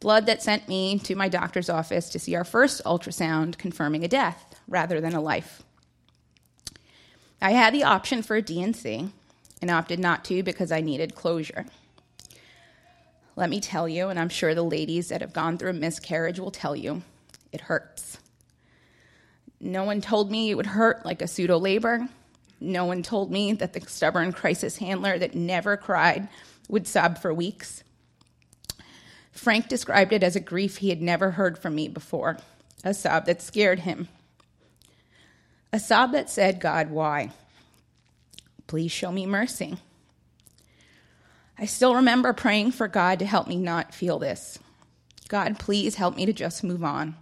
Blood 0.00 0.26
that 0.26 0.42
sent 0.42 0.66
me 0.66 0.98
to 0.98 1.14
my 1.14 1.28
doctor's 1.28 1.70
office 1.70 2.10
to 2.10 2.18
see 2.18 2.34
our 2.34 2.44
first 2.44 2.82
ultrasound 2.84 3.56
confirming 3.56 4.04
a 4.04 4.08
death 4.08 4.56
rather 4.66 5.00
than 5.00 5.14
a 5.14 5.20
life. 5.20 5.62
I 7.40 7.52
had 7.52 7.72
the 7.72 7.84
option 7.84 8.24
for 8.24 8.34
a 8.34 8.42
D&C 8.42 9.12
and 9.60 9.70
opted 9.70 9.98
not 9.98 10.24
to 10.26 10.42
because 10.42 10.70
I 10.72 10.80
needed 10.80 11.14
closure. 11.14 11.66
Let 13.36 13.50
me 13.50 13.60
tell 13.60 13.88
you, 13.88 14.08
and 14.08 14.18
I'm 14.18 14.28
sure 14.28 14.54
the 14.54 14.62
ladies 14.62 15.08
that 15.08 15.20
have 15.20 15.32
gone 15.32 15.58
through 15.58 15.70
a 15.70 15.74
miscarriage 15.74 16.40
will 16.40 16.50
tell 16.50 16.74
you, 16.74 17.02
it 17.52 17.62
hurts. 17.62 18.18
No 19.60 19.84
one 19.84 20.00
told 20.00 20.30
me 20.30 20.50
it 20.50 20.54
would 20.54 20.66
hurt 20.66 21.04
like 21.04 21.22
a 21.22 21.28
pseudo 21.28 21.58
labor. 21.58 22.08
No 22.60 22.84
one 22.86 23.02
told 23.02 23.30
me 23.30 23.52
that 23.52 23.72
the 23.74 23.80
stubborn 23.82 24.32
crisis 24.32 24.78
handler 24.78 25.18
that 25.18 25.34
never 25.34 25.76
cried 25.76 26.28
would 26.68 26.86
sob 26.86 27.18
for 27.18 27.32
weeks. 27.32 27.82
Frank 29.32 29.68
described 29.68 30.12
it 30.12 30.22
as 30.22 30.34
a 30.34 30.40
grief 30.40 30.78
he 30.78 30.88
had 30.88 31.02
never 31.02 31.32
heard 31.32 31.58
from 31.58 31.74
me 31.74 31.88
before, 31.88 32.38
a 32.84 32.94
sob 32.94 33.26
that 33.26 33.42
scared 33.42 33.80
him. 33.80 34.08
A 35.72 35.78
sob 35.78 36.12
that 36.12 36.30
said, 36.30 36.58
God, 36.58 36.90
why? 36.90 37.32
Please 38.66 38.90
show 38.90 39.12
me 39.12 39.26
mercy. 39.26 39.76
I 41.58 41.66
still 41.66 41.94
remember 41.94 42.32
praying 42.32 42.72
for 42.72 42.88
God 42.88 43.18
to 43.20 43.26
help 43.26 43.46
me 43.46 43.56
not 43.56 43.94
feel 43.94 44.18
this. 44.18 44.58
God, 45.28 45.58
please 45.58 45.94
help 45.94 46.16
me 46.16 46.26
to 46.26 46.32
just 46.32 46.62
move 46.62 46.84
on, 46.84 47.16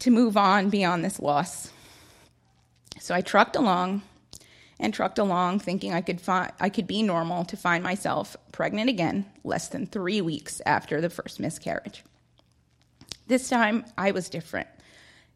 to 0.00 0.10
move 0.10 0.36
on 0.36 0.68
beyond 0.68 1.04
this 1.04 1.18
loss. 1.18 1.72
So 3.00 3.14
I 3.14 3.20
trucked 3.20 3.56
along 3.56 4.02
and 4.78 4.92
trucked 4.92 5.18
along 5.18 5.60
thinking 5.60 5.92
I 5.92 6.02
could 6.02 6.20
fi- 6.20 6.52
I 6.60 6.68
could 6.68 6.86
be 6.86 7.02
normal 7.02 7.44
to 7.46 7.56
find 7.56 7.82
myself 7.82 8.36
pregnant 8.52 8.90
again 8.90 9.26
less 9.44 9.68
than 9.68 9.86
3 9.86 10.20
weeks 10.20 10.60
after 10.66 11.00
the 11.00 11.10
first 11.10 11.40
miscarriage. 11.40 12.04
This 13.26 13.48
time 13.48 13.84
I 13.96 14.10
was 14.10 14.28
different. 14.28 14.68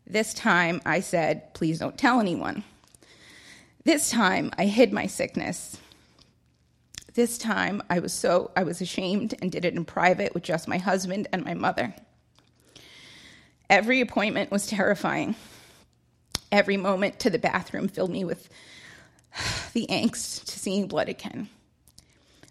This 0.07 0.35
time 0.35 0.81
I 0.85 1.01
said, 1.01 1.55
"Please 1.55 1.79
don't 1.79 1.99
tell 1.99 2.21
anyone." 2.21 2.65
This 3.85 4.11
time 4.11 4.51
I 4.59 4.67
hid 4.67 4.93
my 4.93 5.07
sickness. 5.07 5.79
This 7.15 7.39
time 7.39 7.83
I 7.91 7.99
was 7.99 8.13
so 8.13 8.51
I 8.57 8.63
was 8.63 8.81
ashamed 8.81 9.35
and 9.41 9.51
did 9.51 9.65
it 9.65 9.75
in 9.75 9.85
private 9.85 10.35
with 10.35 10.43
just 10.43 10.69
my 10.69 10.79
husband 10.79 11.29
and 11.33 11.45
my 11.45 11.55
mother. 11.55 11.95
Every 13.69 14.01
appointment 14.01 14.51
was 14.51 14.67
terrifying. 14.67 15.35
Every 16.53 16.77
moment 16.77 17.21
to 17.21 17.31
the 17.31 17.39
bathroom 17.39 17.89
filled 17.89 18.11
me 18.11 18.25
with 18.25 18.49
the 19.73 19.87
angst 19.89 20.45
to 20.45 20.59
seeing 20.59 20.87
blood 20.87 21.09
again. 21.09 21.49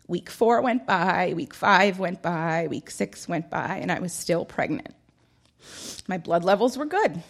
Week 0.07 0.29
four 0.29 0.61
went 0.61 0.87
by, 0.87 1.33
week 1.35 1.53
five 1.53 1.99
went 1.99 2.21
by, 2.21 2.67
week 2.69 2.89
six 2.89 3.27
went 3.27 3.49
by, 3.49 3.77
and 3.77 3.91
I 3.91 3.99
was 3.99 4.11
still 4.11 4.43
pregnant. 4.43 4.95
My 6.07 6.17
blood 6.17 6.43
levels 6.43 6.77
were 6.77 6.85
good. 6.85 7.21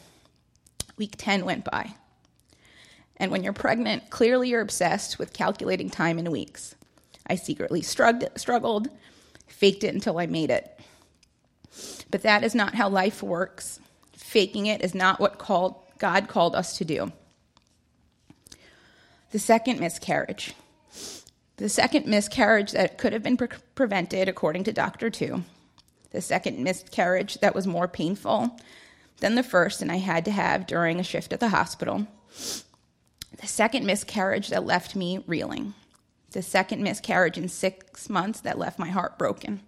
Week 0.98 1.16
10 1.18 1.46
went 1.46 1.66
by. 1.66 1.94
And 3.20 3.32
when 3.32 3.44
you're 3.44 3.54
pregnant, 3.54 4.10
clearly 4.10 4.50
you're 4.50 4.62
obsessed 4.62 5.20
with 5.20 5.34
calculating 5.34 5.90
time 5.90 6.18
in 6.18 6.32
weeks. 6.32 6.76
I 7.28 7.36
secretly 7.36 7.82
struggled, 7.82 8.90
faked 9.48 9.84
it 9.84 9.94
until 9.94 10.18
I 10.18 10.26
made 10.26 10.50
it. 10.50 10.80
But 12.10 12.24
that 12.24 12.44
is 12.44 12.56
not 12.56 12.76
how 12.76 12.90
life 12.90 13.22
works. 13.22 13.80
Faking 14.14 14.66
it 14.66 14.82
is 14.82 14.96
not 14.96 15.20
what 15.20 15.38
called, 15.38 15.76
God 15.98 16.28
called 16.28 16.56
us 16.56 16.78
to 16.78 16.86
do. 16.86 17.12
The 19.32 19.40
second 19.40 19.80
miscarriage. 19.80 20.54
The 21.58 21.70
second 21.70 22.08
miscarriage 22.08 22.72
that 22.72 22.98
could 22.98 23.14
have 23.14 23.22
been 23.22 23.38
pre- 23.38 23.50
prevented, 23.76 24.28
according 24.28 24.64
to 24.64 24.74
Dr. 24.74 25.10
Two. 25.10 25.44
The 26.12 26.22
second 26.22 26.58
miscarriage 26.64 27.36
that 27.42 27.54
was 27.54 27.68
more 27.68 27.88
painful 27.88 28.58
than 29.20 29.36
the 29.36 29.44
first, 29.44 29.82
and 29.82 29.92
I 29.92 29.98
had 29.98 30.26
to 30.26 30.32
have 30.32 30.66
during 30.66 31.00
a 31.00 31.04
shift 31.04 31.34
at 31.34 31.40
the 31.40 31.50
hospital. 31.50 32.08
The 33.40 33.48
second 33.48 33.86
miscarriage 33.86 34.50
that 34.50 34.66
left 34.66 34.96
me 34.96 35.24
reeling. 35.26 35.74
The 36.32 36.42
second 36.42 36.84
miscarriage 36.84 37.38
in 37.38 37.48
six 37.48 38.10
months 38.10 38.42
that 38.42 38.60
left 38.60 38.78
my 38.78 38.90
heart 38.90 39.18
broken. 39.18 39.62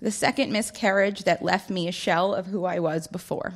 The 0.00 0.10
second 0.10 0.52
miscarriage 0.52 1.24
that 1.24 1.42
left 1.42 1.68
me 1.68 1.88
a 1.88 1.92
shell 1.92 2.34
of 2.34 2.46
who 2.46 2.64
I 2.64 2.78
was 2.78 3.06
before. 3.06 3.54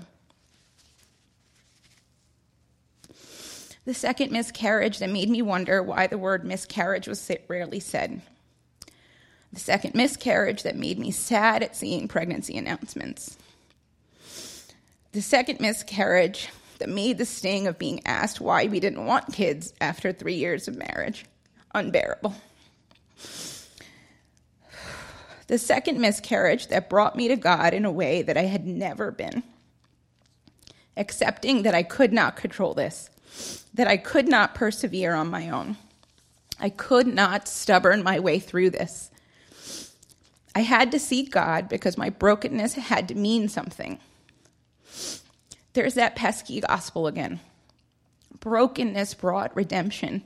The 3.85 3.95
second 3.95 4.33
miscarriage 4.33 4.99
that 4.99 5.11
made 5.11 5.31
me 5.31 5.43
wonder 5.43 5.83
why 5.83 6.07
the 6.07 6.19
word 6.19 6.45
miscarriage 6.45 7.07
was 7.07 7.31
rarely 7.49 7.81
said. 7.81 8.21
The 9.53 9.61
second 9.61 9.95
miscarriage 9.95 10.63
that 10.65 10.77
made 10.77 10.99
me 10.99 11.11
sad 11.11 11.63
at 11.63 11.77
seeing 11.77 12.09
pregnancy 12.09 12.57
announcements. 12.57 13.37
The 15.13 15.23
second 15.23 15.61
miscarriage 15.61 16.51
that 16.81 16.89
made 16.89 17.19
the 17.19 17.25
sting 17.25 17.67
of 17.67 17.79
being 17.79 18.01
asked 18.05 18.41
why 18.41 18.67
we 18.67 18.81
didn't 18.81 19.07
want 19.07 19.33
kids 19.33 19.73
after 19.81 20.13
three 20.13 20.35
years 20.35 20.67
of 20.67 20.77
marriage 20.77 21.25
unbearable. 21.75 22.35
The 25.47 25.59
second 25.59 26.01
miscarriage 26.01 26.69
that 26.69 26.91
brought 26.91 27.17
me 27.17 27.29
to 27.29 27.37
God 27.37 27.75
in 27.75 27.85
a 27.85 27.91
way 27.91 28.23
that 28.23 28.37
I 28.37 28.43
had 28.43 28.67
never 28.67 29.11
been. 29.11 29.43
Accepting 30.97 31.63
that 31.63 31.75
I 31.75 31.83
could 31.83 32.13
not 32.13 32.37
control 32.37 32.75
this, 32.75 33.11
that 33.75 33.87
I 33.87 33.97
could 33.97 34.29
not 34.29 34.55
persevere 34.55 35.15
on 35.15 35.29
my 35.29 35.49
own. 35.51 35.77
I 36.59 36.69
could 36.69 37.07
not 37.07 37.49
stubborn 37.49 38.03
my 38.03 38.21
way 38.21 38.39
through 38.39 38.71
this. 38.71 39.11
I 40.55 40.61
had 40.61 40.91
to 40.93 40.99
seek 40.99 41.31
God 41.31 41.69
because 41.69 41.97
my 41.97 42.11
brokenness 42.11 42.75
had 42.75 43.09
to 43.09 43.15
mean 43.15 43.49
something. 43.49 43.99
There's 45.73 45.95
that 45.95 46.17
pesky 46.17 46.61
gospel 46.61 47.07
again. 47.07 47.41
Brokenness 48.41 49.15
brought 49.15 49.55
redemption. 49.55 50.23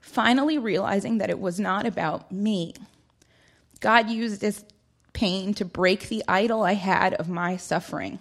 Finally, 0.00 0.58
realizing 0.58 1.18
that 1.18 1.30
it 1.30 1.38
was 1.38 1.60
not 1.60 1.86
about 1.86 2.32
me. 2.32 2.74
God 3.80 4.08
used 4.08 4.40
this 4.40 4.64
pain 5.12 5.54
to 5.54 5.64
break 5.64 6.08
the 6.08 6.24
idol 6.26 6.62
I 6.62 6.74
had 6.74 7.14
of 7.14 7.28
my 7.28 7.56
suffering. 7.56 8.18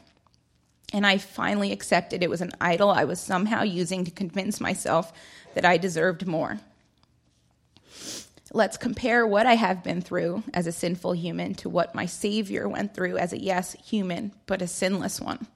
And 0.93 1.07
I 1.07 1.17
finally 1.17 1.71
accepted 1.71 2.21
it 2.21 2.29
was 2.29 2.41
an 2.41 2.51
idol 2.59 2.89
I 2.89 3.05
was 3.05 3.19
somehow 3.19 3.63
using 3.63 4.03
to 4.03 4.11
convince 4.11 4.59
myself 4.59 5.13
that 5.53 5.65
I 5.65 5.77
deserved 5.77 6.27
more. 6.27 6.59
Let's 8.53 8.75
compare 8.75 9.25
what 9.25 9.45
I 9.45 9.53
have 9.53 9.83
been 9.83 10.01
through 10.01 10.43
as 10.53 10.67
a 10.67 10.73
sinful 10.73 11.13
human 11.13 11.55
to 11.55 11.69
what 11.69 11.95
my 11.95 12.05
Savior 12.05 12.67
went 12.67 12.93
through 12.93 13.17
as 13.17 13.31
a, 13.31 13.41
yes, 13.41 13.73
human, 13.81 14.33
but 14.45 14.61
a 14.61 14.67
sinless 14.67 15.21
one. 15.21 15.47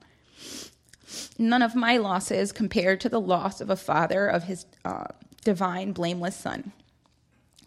None 1.38 1.62
of 1.62 1.76
my 1.76 1.98
losses 1.98 2.52
compared 2.52 3.02
to 3.02 3.10
the 3.10 3.22
loss 3.22 3.62
of 3.62 3.70
a 3.70 3.76
father 3.76 4.28
of 4.28 4.44
his 4.44 4.66
uh, 4.84 5.06
divine, 5.44 5.92
blameless 5.92 6.36
son. 6.36 6.72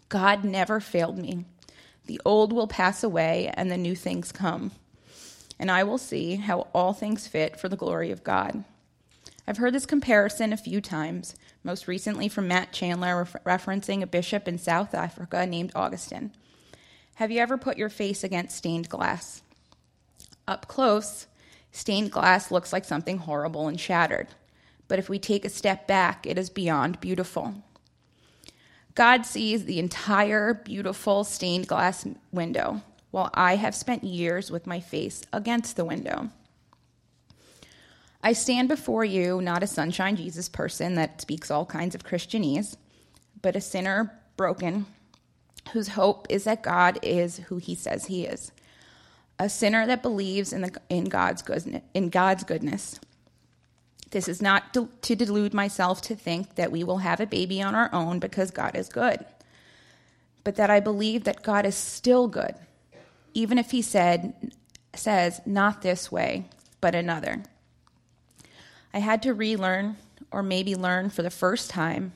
God 0.09 0.43
never 0.43 0.79
failed 0.79 1.17
me. 1.17 1.45
The 2.07 2.21
old 2.25 2.51
will 2.51 2.67
pass 2.67 3.03
away 3.03 3.51
and 3.53 3.71
the 3.71 3.77
new 3.77 3.95
things 3.95 4.31
come. 4.31 4.71
And 5.59 5.69
I 5.69 5.83
will 5.83 5.97
see 5.97 6.35
how 6.35 6.67
all 6.73 6.93
things 6.93 7.27
fit 7.27 7.59
for 7.59 7.69
the 7.69 7.77
glory 7.77 8.11
of 8.11 8.23
God. 8.23 8.63
I've 9.47 9.57
heard 9.57 9.73
this 9.73 9.85
comparison 9.85 10.53
a 10.53 10.57
few 10.57 10.79
times, 10.79 11.35
most 11.63 11.87
recently 11.87 12.29
from 12.29 12.47
Matt 12.47 12.71
Chandler 12.71 13.25
referencing 13.45 14.01
a 14.01 14.07
bishop 14.07 14.47
in 14.47 14.57
South 14.57 14.93
Africa 14.93 15.45
named 15.45 15.71
Augustine. 15.75 16.31
Have 17.15 17.31
you 17.31 17.39
ever 17.39 17.57
put 17.57 17.77
your 17.77 17.89
face 17.89 18.23
against 18.23 18.55
stained 18.55 18.89
glass? 18.89 19.41
Up 20.47 20.67
close, 20.67 21.27
stained 21.71 22.11
glass 22.11 22.51
looks 22.51 22.73
like 22.73 22.85
something 22.85 23.17
horrible 23.17 23.67
and 23.67 23.79
shattered. 23.79 24.27
But 24.87 24.99
if 24.99 25.09
we 25.09 25.19
take 25.19 25.45
a 25.45 25.49
step 25.49 25.87
back, 25.87 26.25
it 26.25 26.37
is 26.37 26.49
beyond 26.49 26.99
beautiful. 26.99 27.55
God 28.95 29.25
sees 29.25 29.65
the 29.65 29.79
entire 29.79 30.53
beautiful 30.53 31.23
stained 31.23 31.67
glass 31.67 32.05
window, 32.31 32.81
while 33.11 33.29
I 33.33 33.55
have 33.55 33.75
spent 33.75 34.03
years 34.03 34.51
with 34.51 34.67
my 34.67 34.79
face 34.79 35.21
against 35.31 35.75
the 35.75 35.85
window. 35.85 36.29
I 38.21 38.33
stand 38.33 38.67
before 38.67 39.05
you 39.05 39.41
not 39.41 39.63
a 39.63 39.67
sunshine 39.67 40.17
Jesus 40.17 40.49
person 40.49 40.95
that 40.95 41.21
speaks 41.21 41.49
all 41.49 41.65
kinds 41.65 41.95
of 41.95 42.03
Christianese, 42.03 42.75
but 43.41 43.55
a 43.55 43.61
sinner 43.61 44.19
broken 44.35 44.85
whose 45.71 45.89
hope 45.89 46.27
is 46.29 46.43
that 46.43 46.63
God 46.63 46.99
is 47.01 47.37
who 47.37 47.57
he 47.57 47.75
says 47.75 48.07
he 48.07 48.25
is. 48.25 48.51
A 49.39 49.47
sinner 49.47 49.87
that 49.87 50.01
believes 50.01 50.51
in, 50.51 50.61
the, 50.61 50.81
in, 50.89 51.05
God's, 51.05 51.41
goodness, 51.41 51.81
in 51.93 52.09
God's 52.09 52.43
goodness. 52.43 52.99
This 54.11 54.27
is 54.27 54.41
not 54.41 54.73
to, 54.73 54.89
to 55.03 55.15
delude 55.15 55.53
myself 55.53 56.01
to 56.03 56.15
think 56.15 56.55
that 56.55 56.71
we 56.71 56.83
will 56.83 56.97
have 56.97 57.19
a 57.19 57.25
baby 57.25 57.61
on 57.61 57.73
our 57.73 57.89
own 57.93 58.19
because 58.19 58.51
God 58.51 58.75
is 58.75 58.89
good, 58.89 59.23
but 60.43 60.55
that 60.55 60.69
I 60.69 60.79
believe 60.79 61.23
that 61.23 61.43
God 61.43 61.65
is 61.65 61.75
still 61.75 62.27
good, 62.27 62.55
even 63.33 63.57
if 63.57 63.71
he 63.71 63.81
said, 63.81 64.53
says, 64.93 65.41
not 65.45 65.81
this 65.81 66.11
way, 66.11 66.45
but 66.81 66.95
another. 66.95 67.43
I 68.93 68.99
had 68.99 69.21
to 69.23 69.33
relearn, 69.33 69.97
or 70.31 70.41
maybe 70.41 70.75
learn 70.75 71.11
for 71.11 71.21
the 71.21 71.29
first 71.29 71.69
time, 71.69 72.13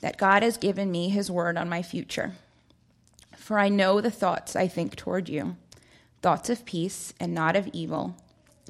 that 0.00 0.16
God 0.16 0.42
has 0.42 0.56
given 0.56 0.90
me 0.90 1.08
his 1.08 1.30
word 1.30 1.56
on 1.56 1.68
my 1.68 1.82
future. 1.82 2.32
For 3.36 3.58
I 3.58 3.68
know 3.68 4.00
the 4.00 4.10
thoughts 4.10 4.54
I 4.54 4.68
think 4.68 4.94
toward 4.94 5.28
you 5.28 5.56
thoughts 6.22 6.48
of 6.48 6.64
peace 6.64 7.12
and 7.20 7.34
not 7.34 7.56
of 7.56 7.68
evil, 7.72 8.16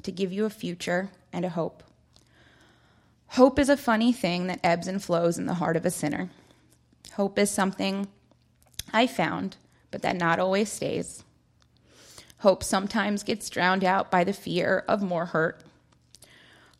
to 0.01 0.11
give 0.11 0.33
you 0.33 0.45
a 0.45 0.49
future 0.49 1.09
and 1.31 1.45
a 1.45 1.49
hope. 1.49 1.83
Hope 3.29 3.57
is 3.57 3.69
a 3.69 3.77
funny 3.77 4.11
thing 4.11 4.47
that 4.47 4.59
ebbs 4.63 4.87
and 4.87 5.01
flows 5.01 5.37
in 5.37 5.45
the 5.45 5.55
heart 5.55 5.77
of 5.77 5.85
a 5.85 5.91
sinner. 5.91 6.29
Hope 7.13 7.39
is 7.39 7.49
something 7.49 8.07
I 8.91 9.07
found, 9.07 9.57
but 9.91 10.01
that 10.01 10.17
not 10.17 10.39
always 10.39 10.71
stays. 10.71 11.23
Hope 12.39 12.63
sometimes 12.63 13.23
gets 13.23 13.49
drowned 13.49 13.83
out 13.83 14.11
by 14.11 14.23
the 14.23 14.33
fear 14.33 14.83
of 14.87 15.01
more 15.01 15.27
hurt 15.27 15.63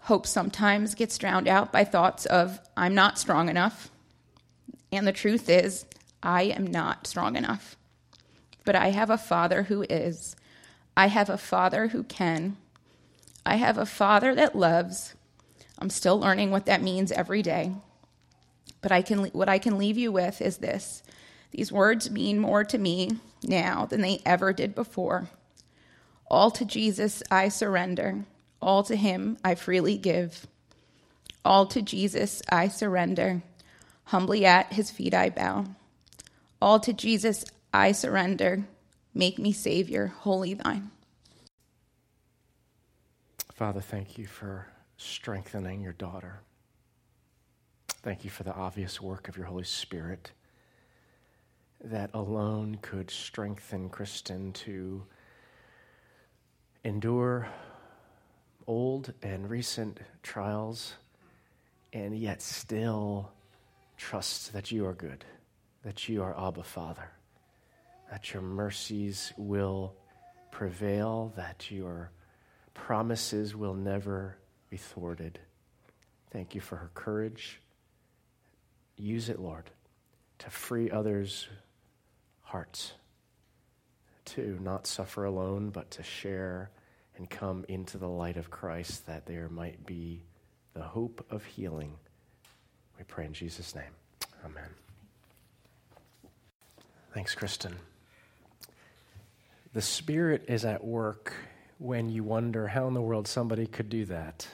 Hope 0.03 0.27
sometimes 0.27 0.95
gets 0.95 1.17
drowned 1.17 1.47
out 1.47 1.71
by 1.71 1.85
thoughts 1.85 2.25
of, 2.25 2.59
I'm 2.75 2.93
not 2.93 3.17
strong 3.17 3.47
enough. 3.47 3.89
And 4.91 5.07
the 5.07 5.13
truth 5.13 5.47
is, 5.47 5.85
I 6.21 6.43
am 6.43 6.67
not 6.67 7.07
strong 7.07 7.37
enough. 7.37 7.77
But 8.65 8.75
I 8.75 8.89
have 8.89 9.09
a 9.09 9.17
father 9.17 9.63
who 9.63 9.83
is. 9.83 10.35
I 10.95 11.07
have 11.07 11.29
a 11.29 11.37
father 11.37 11.87
who 11.87 12.03
can. 12.03 12.57
I 13.45 13.55
have 13.55 13.77
a 13.77 13.85
father 13.85 14.35
that 14.35 14.55
loves. 14.55 15.15
I'm 15.79 15.89
still 15.89 16.19
learning 16.19 16.51
what 16.51 16.65
that 16.67 16.81
means 16.81 17.11
every 17.11 17.41
day. 17.41 17.73
But 18.81 18.91
I 18.91 19.01
can, 19.01 19.25
what 19.25 19.49
I 19.49 19.59
can 19.59 19.77
leave 19.77 19.97
you 19.97 20.11
with 20.11 20.41
is 20.41 20.57
this 20.57 21.03
these 21.51 21.71
words 21.71 22.09
mean 22.09 22.39
more 22.39 22.63
to 22.63 22.77
me 22.77 23.11
now 23.43 23.85
than 23.85 24.01
they 24.01 24.21
ever 24.25 24.53
did 24.53 24.73
before. 24.73 25.29
All 26.29 26.49
to 26.51 26.65
Jesus 26.65 27.21
I 27.29 27.49
surrender. 27.49 28.25
All 28.61 28.81
to 28.83 28.95
him 28.95 29.37
I 29.43 29.55
freely 29.55 29.97
give. 29.97 30.47
All 31.45 31.67
to 31.67 31.81
Jesus 31.81 32.41
I 32.49 32.69
surrender. 32.69 33.43
Humbly 34.05 34.45
at 34.45 34.73
his 34.73 34.89
feet 34.89 35.13
I 35.13 35.29
bow. 35.29 35.65
All 36.61 36.79
to 36.79 36.93
Jesus 36.93 37.45
I 37.71 37.91
surrender. 37.91 38.65
Make 39.13 39.37
me 39.37 39.51
Savior, 39.51 40.07
wholly 40.07 40.55
thine. 40.55 40.91
Father, 43.53 43.81
thank 43.81 44.17
you 44.17 44.25
for 44.25 44.67
strengthening 44.97 45.81
your 45.81 45.93
daughter. 45.93 46.39
Thank 48.01 48.23
you 48.23 48.29
for 48.29 48.43
the 48.43 48.53
obvious 48.53 48.99
work 48.99 49.29
of 49.29 49.37
your 49.37 49.45
Holy 49.45 49.63
Spirit 49.63 50.31
that 51.83 52.09
alone 52.13 52.79
could 52.81 53.11
strengthen 53.11 53.89
Kristen 53.89 54.51
to 54.53 55.03
endure 56.83 57.47
old 58.67 59.13
and 59.21 59.49
recent 59.49 59.99
trials, 60.21 60.95
and 61.93 62.17
yet 62.17 62.41
still 62.41 63.31
trust 63.97 64.51
that 64.53 64.71
you 64.71 64.85
are 64.85 64.93
good, 64.93 65.23
that 65.83 66.09
you 66.09 66.23
are 66.23 66.35
Abba 66.37 66.63
Father, 66.63 67.09
that 68.09 68.33
your 68.33 68.43
mercies 68.43 69.33
will 69.37 69.95
prevail, 70.51 71.33
that 71.35 71.71
your 71.71 72.11
promises 72.73 73.55
will 73.55 73.73
never 73.73 74.37
be 74.69 74.77
thwarted. 74.77 75.39
Thank 76.31 76.55
you 76.55 76.61
for 76.61 76.75
her 76.77 76.91
courage. 76.93 77.59
Use 78.95 79.29
it, 79.29 79.39
Lord, 79.39 79.69
to 80.39 80.49
free 80.49 80.89
others' 80.91 81.47
hearts, 82.41 82.93
to 84.25 84.57
not 84.61 84.87
suffer 84.87 85.25
alone, 85.25 85.69
but 85.69 85.91
to 85.91 86.03
share 86.03 86.69
and 87.17 87.29
come 87.29 87.65
into 87.67 87.97
the 87.97 88.07
light 88.07 88.37
of 88.37 88.49
Christ, 88.49 89.05
that 89.05 89.25
there 89.25 89.49
might 89.49 89.85
be 89.85 90.23
the 90.73 90.81
hope 90.81 91.25
of 91.29 91.45
healing. 91.45 91.93
We 92.97 93.03
pray 93.03 93.25
in 93.25 93.33
Jesus' 93.33 93.75
name. 93.75 93.91
Amen. 94.45 94.69
Thanks, 97.13 97.35
Kristen. 97.35 97.75
The 99.73 99.81
Spirit 99.81 100.45
is 100.49 100.65
at 100.65 100.83
work 100.83 101.33
when 101.79 102.07
you 102.07 102.23
wonder 102.23 102.67
how 102.67 102.87
in 102.87 102.93
the 102.93 103.01
world 103.01 103.27
somebody 103.27 103.65
could 103.65 103.89
do 103.89 104.05
that. 104.05 104.47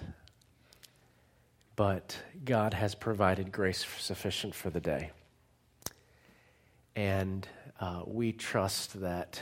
But 1.76 2.18
God 2.46 2.74
has 2.74 2.96
provided 2.96 3.52
grace 3.52 3.86
sufficient 4.00 4.56
for 4.56 4.70
the 4.70 4.80
day. 4.80 5.12
And 6.96 7.46
uh, 7.82 8.04
we 8.06 8.32
trust 8.32 9.02
that 9.02 9.42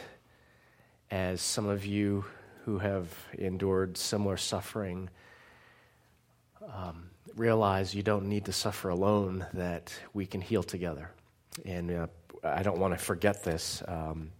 as 1.11 1.41
some 1.41 1.67
of 1.67 1.85
you 1.85 2.25
who 2.65 2.79
have 2.79 3.07
endured 3.37 3.97
similar 3.97 4.37
suffering 4.37 5.09
um, 6.73 7.11
realize 7.35 7.93
you 7.93 8.03
don't 8.03 8.25
need 8.25 8.45
to 8.45 8.51
suffer 8.51 8.89
alone, 8.89 9.45
that 9.53 9.93
we 10.15 10.25
can 10.25 10.41
heal 10.41 10.63
together. 10.63 11.11
And 11.65 11.91
uh, 11.91 12.07
I 12.43 12.63
don't 12.63 12.79
want 12.79 12.95
to 12.95 12.97
forget 12.97 13.43
this. 13.43 13.83
Um, 13.87 14.31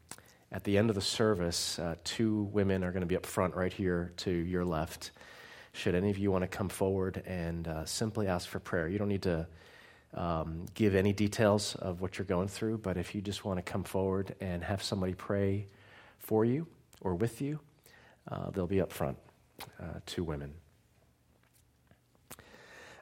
at 0.52 0.64
the 0.64 0.78
end 0.78 0.90
of 0.90 0.96
the 0.96 1.02
service, 1.02 1.78
uh, 1.78 1.96
two 2.04 2.44
women 2.54 2.84
are 2.84 2.92
going 2.92 3.02
to 3.02 3.08
be 3.08 3.18
up 3.18 3.26
front 3.26 3.56
right 3.56 3.74
here 3.74 4.14
to 4.18 4.32
your 4.32 4.64
left. 4.64 5.12
Should 5.74 5.94
any 5.94 6.10
of 6.10 6.18
you 6.18 6.32
want 6.32 6.44
to 6.44 6.48
come 6.48 6.70
forward 6.70 7.22
and 7.26 7.68
uh, 7.68 7.86
simply 7.86 8.28
ask 8.28 8.48
for 8.48 8.60
prayer, 8.60 8.88
you 8.88 8.98
don't 8.98 9.10
need 9.10 9.24
to 9.24 9.48
um, 10.14 10.66
give 10.74 10.96
any 10.96 11.14
details 11.14 11.76
of 11.76 12.02
what 12.02 12.18
you're 12.18 12.26
going 12.26 12.48
through, 12.48 12.80
but 12.80 12.98
if 12.98 13.14
you 13.14 13.22
just 13.22 13.46
want 13.46 13.58
to 13.58 13.62
come 13.62 13.84
forward 13.84 14.36
and 14.40 14.64
have 14.64 14.82
somebody 14.82 15.14
pray 15.14 15.68
for 16.18 16.46
you 16.46 16.66
or 17.02 17.14
with 17.14 17.42
you, 17.42 17.60
uh, 18.32 18.50
they'll 18.52 18.68
be 18.68 18.82
up 18.82 18.92
front, 18.92 19.18
uh, 19.80 20.00
two 20.06 20.24
women. 20.24 20.54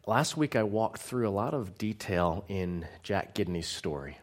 Last 0.08 0.36
week, 0.38 0.56
I 0.56 0.64
walked 0.64 1.02
through 1.02 1.28
a 1.28 1.32
lot 1.32 1.54
of 1.54 1.78
detail 1.78 2.46
in 2.48 2.88
Jack 3.02 3.34
Gidney's 3.34 3.68
story. 3.68 4.20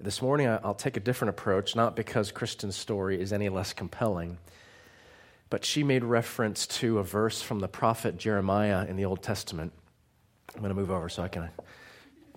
This 0.00 0.22
morning, 0.22 0.46
I'll 0.46 0.74
take 0.74 0.96
a 0.96 1.00
different 1.00 1.30
approach, 1.30 1.74
not 1.74 1.96
because 1.96 2.30
Kristen's 2.30 2.76
story 2.76 3.20
is 3.20 3.32
any 3.32 3.48
less 3.48 3.72
compelling, 3.72 4.38
but 5.50 5.64
she 5.64 5.82
made 5.82 6.04
reference 6.04 6.68
to 6.68 7.00
a 7.00 7.02
verse 7.02 7.42
from 7.42 7.58
the 7.58 7.66
prophet 7.66 8.16
Jeremiah 8.16 8.86
in 8.86 8.94
the 8.94 9.04
Old 9.04 9.24
Testament. 9.24 9.72
I'm 10.54 10.60
going 10.60 10.72
to 10.72 10.80
move 10.80 10.92
over 10.92 11.08
so 11.08 11.24
I 11.24 11.28
can 11.28 11.48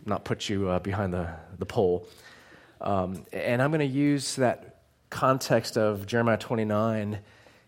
not 0.08 0.26
put 0.26 0.50
you 0.50 0.70
uh, 0.70 0.80
behind 0.80 1.14
the, 1.14 1.30
the 1.60 1.68
pole. 1.68 2.08
Um, 2.82 3.28
and 3.32 3.62
I'm 3.62 3.70
going 3.70 3.80
to 3.80 3.86
use 3.86 4.38
that 4.38 4.82
context 5.12 5.78
of 5.78 6.08
Jeremiah 6.08 6.38
29 6.38 7.20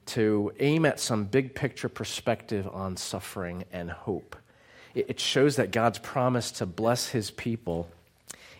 to 0.08 0.54
aim 0.60 0.88
at 0.88 1.00
some 1.00 1.26
big 1.26 1.54
picture 1.54 1.88
perspective 1.88 2.68
on 2.74 2.98
suffering 2.98 3.64
and 3.72 3.92
hope. 3.92 4.36
It, 4.96 5.06
it 5.10 5.20
shows 5.20 5.56
that 5.58 5.70
God's 5.70 6.00
promise 6.00 6.50
to 6.54 6.66
bless 6.66 7.10
his 7.10 7.30
people 7.30 7.92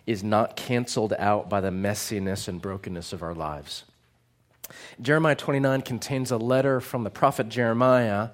is 0.06 0.22
not 0.22 0.56
canceled 0.56 1.14
out 1.18 1.48
by 1.48 1.60
the 1.60 1.70
messiness 1.70 2.48
and 2.48 2.60
brokenness 2.60 3.12
of 3.12 3.22
our 3.22 3.34
lives. 3.34 3.84
Jeremiah 5.00 5.34
29 5.34 5.82
contains 5.82 6.30
a 6.30 6.36
letter 6.36 6.80
from 6.80 7.04
the 7.04 7.10
prophet 7.10 7.48
Jeremiah, 7.48 8.30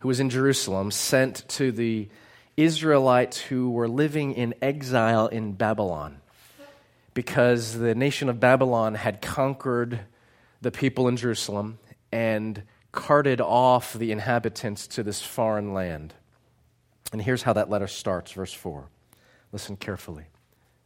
who 0.00 0.08
was 0.08 0.20
in 0.20 0.30
Jerusalem, 0.30 0.90
sent 0.90 1.48
to 1.50 1.72
the 1.72 2.08
Israelites 2.56 3.38
who 3.38 3.70
were 3.70 3.88
living 3.88 4.32
in 4.32 4.54
exile 4.62 5.26
in 5.26 5.52
Babylon 5.52 6.20
because 7.16 7.78
the 7.78 7.94
nation 7.94 8.28
of 8.28 8.38
Babylon 8.38 8.94
had 8.94 9.22
conquered 9.22 10.00
the 10.60 10.70
people 10.70 11.08
in 11.08 11.16
Jerusalem 11.16 11.78
and 12.12 12.62
carted 12.92 13.40
off 13.40 13.94
the 13.94 14.12
inhabitants 14.12 14.86
to 14.88 15.02
this 15.02 15.22
foreign 15.22 15.72
land. 15.72 16.14
And 17.12 17.22
here's 17.22 17.42
how 17.42 17.52
that 17.54 17.70
letter 17.70 17.86
starts, 17.86 18.32
verse 18.32 18.52
4. 18.52 18.88
Listen 19.52 19.76
carefully. 19.76 20.24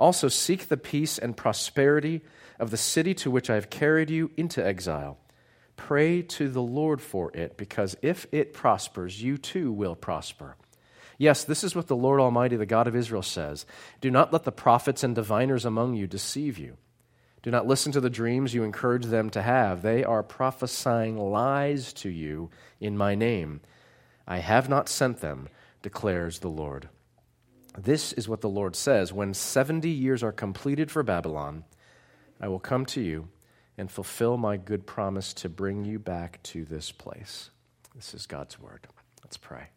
Also, 0.00 0.28
seek 0.28 0.68
the 0.68 0.78
peace 0.78 1.18
and 1.18 1.36
prosperity 1.36 2.22
of 2.58 2.70
the 2.70 2.76
city 2.78 3.12
to 3.12 3.30
which 3.30 3.50
I 3.50 3.54
have 3.54 3.68
carried 3.68 4.08
you 4.08 4.30
into 4.36 4.64
exile. 4.64 5.18
Pray 5.76 6.22
to 6.22 6.48
the 6.48 6.62
Lord 6.62 7.02
for 7.02 7.30
it, 7.36 7.58
because 7.58 7.96
if 8.00 8.26
it 8.32 8.54
prospers, 8.54 9.22
you 9.22 9.36
too 9.36 9.70
will 9.70 9.94
prosper. 9.94 10.56
Yes, 11.18 11.44
this 11.44 11.62
is 11.62 11.74
what 11.74 11.86
the 11.86 11.96
Lord 11.96 12.18
Almighty, 12.18 12.56
the 12.56 12.64
God 12.64 12.86
of 12.86 12.96
Israel, 12.96 13.22
says 13.22 13.66
Do 14.00 14.10
not 14.10 14.32
let 14.32 14.44
the 14.44 14.52
prophets 14.52 15.04
and 15.04 15.14
diviners 15.14 15.66
among 15.66 15.94
you 15.94 16.06
deceive 16.06 16.58
you. 16.58 16.78
Do 17.42 17.50
not 17.50 17.66
listen 17.66 17.92
to 17.92 18.00
the 18.00 18.08
dreams 18.08 18.54
you 18.54 18.62
encourage 18.62 19.04
them 19.04 19.28
to 19.30 19.42
have. 19.42 19.82
They 19.82 20.02
are 20.02 20.22
prophesying 20.22 21.18
lies 21.18 21.92
to 21.94 22.08
you 22.08 22.50
in 22.80 22.96
my 22.96 23.14
name. 23.14 23.60
I 24.26 24.38
have 24.38 24.68
not 24.70 24.88
sent 24.88 25.20
them, 25.20 25.50
declares 25.82 26.38
the 26.38 26.48
Lord. 26.48 26.88
This 27.78 28.12
is 28.12 28.28
what 28.28 28.40
the 28.40 28.48
Lord 28.48 28.74
says 28.74 29.12
When 29.12 29.34
70 29.34 29.88
years 29.88 30.22
are 30.22 30.32
completed 30.32 30.90
for 30.90 31.02
Babylon, 31.02 31.64
I 32.40 32.48
will 32.48 32.58
come 32.58 32.86
to 32.86 33.00
you 33.00 33.28
and 33.78 33.90
fulfill 33.90 34.36
my 34.36 34.56
good 34.56 34.86
promise 34.86 35.32
to 35.34 35.48
bring 35.48 35.84
you 35.84 35.98
back 35.98 36.42
to 36.42 36.64
this 36.64 36.90
place. 36.92 37.50
This 37.94 38.14
is 38.14 38.26
God's 38.26 38.58
word. 38.58 38.86
Let's 39.22 39.36
pray. 39.36 39.68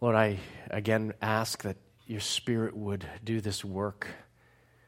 Lord, 0.00 0.14
I 0.14 0.38
again 0.70 1.12
ask 1.20 1.62
that 1.62 1.76
your 2.06 2.20
Spirit 2.20 2.76
would 2.76 3.04
do 3.24 3.40
this 3.40 3.64
work 3.64 4.06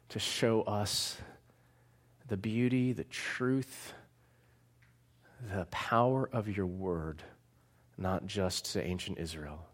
to 0.09 0.19
show 0.19 0.63
us 0.63 1.19
the 2.29 2.37
beauty, 2.37 2.93
the 2.93 3.05
truth, 3.05 3.93
the 5.53 5.67
power 5.67 6.29
of 6.33 6.57
your 6.57 6.67
word, 6.67 7.23
not 7.99 8.27
just 8.27 8.73
to 8.73 8.83
ancient 8.85 9.19
Israel, 9.19 9.67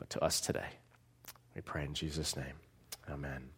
but 0.00 0.08
to 0.10 0.24
us 0.24 0.40
today. 0.40 0.66
We 1.54 1.60
pray 1.60 1.84
in 1.84 1.92
Jesus' 1.92 2.34
name. 2.34 2.54
Amen. 3.08 3.50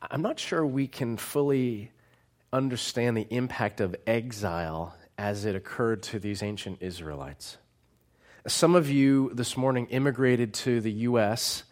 I'm 0.00 0.22
not 0.22 0.38
sure 0.38 0.64
we 0.64 0.86
can 0.86 1.16
fully 1.16 1.90
understand 2.52 3.16
the 3.16 3.26
impact 3.28 3.80
of 3.80 3.96
exile 4.06 4.94
as 5.18 5.44
it 5.44 5.56
occurred 5.56 6.04
to 6.04 6.20
these 6.20 6.44
ancient 6.44 6.80
Israelites. 6.80 7.58
Some 8.46 8.76
of 8.76 8.88
you 8.88 9.32
this 9.34 9.56
morning 9.56 9.86
immigrated 9.86 10.54
to 10.54 10.80
the 10.80 10.92
U.S., 10.92 11.64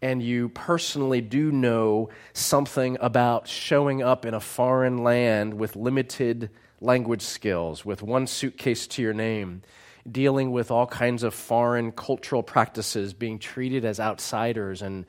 and 0.00 0.22
you 0.22 0.50
personally 0.50 1.20
do 1.20 1.50
know 1.50 2.10
something 2.32 2.96
about 3.00 3.48
showing 3.48 4.02
up 4.02 4.24
in 4.24 4.34
a 4.34 4.40
foreign 4.40 4.98
land 4.98 5.54
with 5.54 5.74
limited 5.74 6.50
language 6.80 7.22
skills, 7.22 7.84
with 7.84 8.02
one 8.02 8.28
suitcase 8.28 8.86
to 8.86 9.02
your 9.02 9.12
name, 9.12 9.62
dealing 10.10 10.50
with 10.50 10.70
all 10.70 10.86
kinds 10.86 11.22
of 11.22 11.34
foreign 11.34 11.92
cultural 11.92 12.42
practices, 12.42 13.12
being 13.12 13.38
treated 13.38 13.84
as 13.84 14.00
outsiders, 14.00 14.82
and 14.82 15.06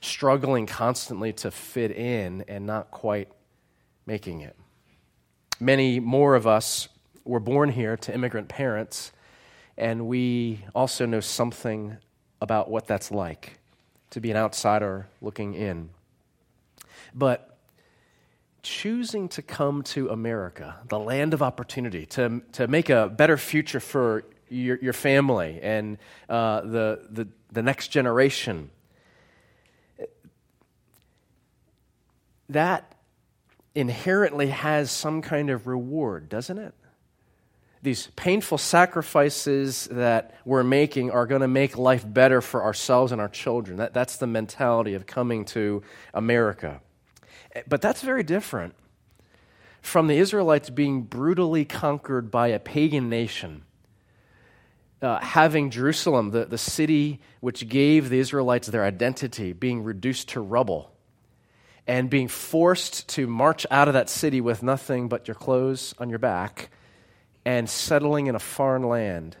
struggling 0.00 0.66
constantly 0.66 1.32
to 1.32 1.50
fit 1.50 1.90
in 1.90 2.44
and 2.48 2.66
not 2.66 2.90
quite 2.90 3.28
making 4.06 4.40
it. 4.40 4.56
Many 5.60 6.00
more 6.00 6.34
of 6.34 6.46
us 6.46 6.88
were 7.24 7.40
born 7.40 7.70
here 7.70 7.96
to 7.96 8.14
immigrant 8.14 8.48
parents, 8.48 9.12
and 9.76 10.06
we 10.06 10.64
also 10.74 11.04
know 11.04 11.20
something 11.20 11.96
about 12.40 12.70
what 12.70 12.86
that's 12.86 13.10
like 13.10 13.58
to 14.10 14.20
be 14.20 14.30
an 14.30 14.36
outsider 14.36 15.08
looking 15.20 15.54
in. 15.54 15.90
But 17.14 17.47
choosing 18.68 19.28
to 19.30 19.40
come 19.40 19.82
to 19.82 20.10
America, 20.10 20.76
the 20.88 20.98
land 20.98 21.32
of 21.32 21.42
opportunity, 21.42 22.04
to, 22.04 22.42
to 22.52 22.68
make 22.68 22.90
a 22.90 23.08
better 23.08 23.38
future 23.38 23.80
for 23.80 24.24
your, 24.50 24.76
your 24.82 24.92
family 24.92 25.58
and 25.62 25.96
uh, 26.28 26.60
the, 26.60 27.06
the, 27.10 27.28
the 27.50 27.62
next 27.62 27.88
generation, 27.88 28.70
that 32.50 32.94
inherently 33.74 34.48
has 34.48 34.90
some 34.90 35.22
kind 35.22 35.48
of 35.48 35.66
reward, 35.66 36.28
doesn't 36.28 36.58
it? 36.58 36.74
These 37.80 38.08
painful 38.16 38.58
sacrifices 38.58 39.88
that 39.90 40.34
we're 40.44 40.64
making 40.64 41.10
are 41.10 41.26
going 41.26 41.42
to 41.42 41.48
make 41.48 41.78
life 41.78 42.04
better 42.06 42.42
for 42.42 42.62
ourselves 42.64 43.12
and 43.12 43.20
our 43.20 43.28
children. 43.28 43.78
That, 43.78 43.94
that's 43.94 44.18
the 44.18 44.26
mentality 44.26 44.94
of 44.94 45.06
coming 45.06 45.46
to 45.46 45.82
America. 46.12 46.80
But 47.66 47.80
that's 47.80 48.02
very 48.02 48.22
different 48.22 48.74
from 49.80 50.06
the 50.06 50.16
Israelites 50.16 50.70
being 50.70 51.02
brutally 51.02 51.64
conquered 51.64 52.30
by 52.30 52.48
a 52.48 52.58
pagan 52.58 53.08
nation. 53.08 53.64
Uh, 55.00 55.20
having 55.20 55.70
Jerusalem, 55.70 56.30
the, 56.30 56.44
the 56.44 56.58
city 56.58 57.20
which 57.40 57.68
gave 57.68 58.08
the 58.08 58.18
Israelites 58.18 58.66
their 58.66 58.84
identity, 58.84 59.52
being 59.52 59.84
reduced 59.84 60.30
to 60.30 60.40
rubble 60.40 60.92
and 61.86 62.10
being 62.10 62.28
forced 62.28 63.08
to 63.08 63.26
march 63.26 63.64
out 63.70 63.88
of 63.88 63.94
that 63.94 64.10
city 64.10 64.40
with 64.40 64.62
nothing 64.62 65.08
but 65.08 65.26
your 65.28 65.36
clothes 65.36 65.94
on 65.98 66.10
your 66.10 66.18
back 66.18 66.70
and 67.44 67.70
settling 67.70 68.26
in 68.26 68.34
a 68.34 68.38
foreign 68.38 68.82
land, 68.82 69.36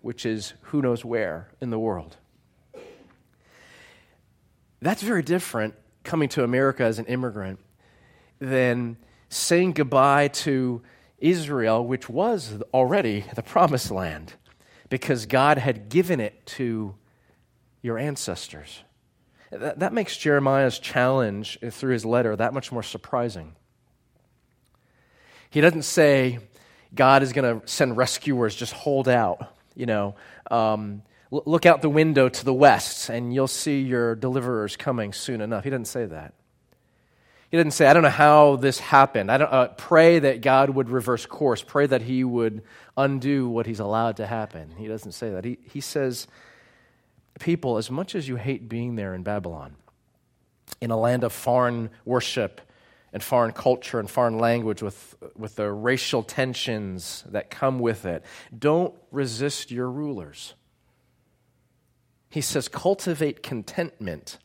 which 0.00 0.24
is 0.24 0.54
who 0.62 0.80
knows 0.80 1.04
where 1.04 1.48
in 1.60 1.70
the 1.70 1.78
world. 1.78 2.16
That's 4.80 5.02
very 5.02 5.22
different 5.22 5.74
coming 6.08 6.28
to 6.30 6.42
America 6.42 6.82
as 6.82 6.98
an 6.98 7.04
immigrant 7.04 7.60
than 8.40 8.96
saying 9.28 9.72
goodbye 9.72 10.28
to 10.28 10.82
Israel, 11.18 11.86
which 11.86 12.08
was 12.08 12.62
already 12.72 13.24
the 13.34 13.42
promised 13.42 13.90
land, 13.90 14.32
because 14.88 15.26
God 15.26 15.58
had 15.58 15.90
given 15.90 16.18
it 16.18 16.46
to 16.46 16.94
your 17.82 17.98
ancestors. 17.98 18.82
That, 19.50 19.80
that 19.80 19.92
makes 19.92 20.16
Jeremiah's 20.16 20.78
challenge 20.78 21.58
through 21.70 21.92
his 21.92 22.06
letter 22.06 22.34
that 22.34 22.54
much 22.54 22.72
more 22.72 22.82
surprising. 22.82 23.54
He 25.50 25.60
doesn't 25.60 25.82
say, 25.82 26.38
God 26.94 27.22
is 27.22 27.34
going 27.34 27.60
to 27.60 27.68
send 27.68 27.98
rescuers, 27.98 28.54
just 28.54 28.72
hold 28.72 29.08
out. 29.08 29.54
You 29.74 29.86
know, 29.86 30.14
um, 30.50 31.02
look 31.30 31.66
out 31.66 31.82
the 31.82 31.90
window 31.90 32.28
to 32.28 32.44
the 32.44 32.54
west 32.54 33.08
and 33.08 33.34
you'll 33.34 33.48
see 33.48 33.80
your 33.80 34.14
deliverers 34.14 34.76
coming 34.76 35.12
soon 35.12 35.40
enough. 35.40 35.64
He 35.64 35.70
doesn't 35.70 35.86
say 35.86 36.06
that. 36.06 36.34
He 37.50 37.56
doesn't 37.56 37.70
say, 37.72 37.86
I 37.86 37.94
don't 37.94 38.02
know 38.02 38.10
how 38.10 38.56
this 38.56 38.78
happened. 38.78 39.30
I 39.30 39.38
don't, 39.38 39.52
uh, 39.52 39.68
pray 39.68 40.18
that 40.18 40.42
God 40.42 40.70
would 40.70 40.90
reverse 40.90 41.24
course. 41.24 41.62
Pray 41.62 41.86
that 41.86 42.02
he 42.02 42.22
would 42.22 42.62
undo 42.96 43.48
what 43.48 43.66
he's 43.66 43.80
allowed 43.80 44.18
to 44.18 44.26
happen. 44.26 44.74
He 44.76 44.86
doesn't 44.86 45.12
say 45.12 45.30
that. 45.30 45.44
He, 45.44 45.58
he 45.64 45.80
says, 45.80 46.26
people, 47.40 47.78
as 47.78 47.90
much 47.90 48.14
as 48.14 48.28
you 48.28 48.36
hate 48.36 48.68
being 48.68 48.96
there 48.96 49.14
in 49.14 49.22
Babylon, 49.22 49.76
in 50.80 50.90
a 50.90 50.96
land 50.96 51.24
of 51.24 51.32
foreign 51.32 51.88
worship 52.04 52.60
and 53.14 53.22
foreign 53.22 53.52
culture 53.52 53.98
and 53.98 54.10
foreign 54.10 54.38
language 54.38 54.82
with, 54.82 55.16
with 55.34 55.56
the 55.56 55.72
racial 55.72 56.22
tensions 56.22 57.24
that 57.30 57.48
come 57.48 57.78
with 57.78 58.04
it, 58.04 58.22
don't 58.56 58.94
resist 59.10 59.70
your 59.70 59.90
rulers. 59.90 60.52
He 62.30 62.40
says, 62.40 62.68
cultivate 62.68 63.42
contentment, 63.42 64.38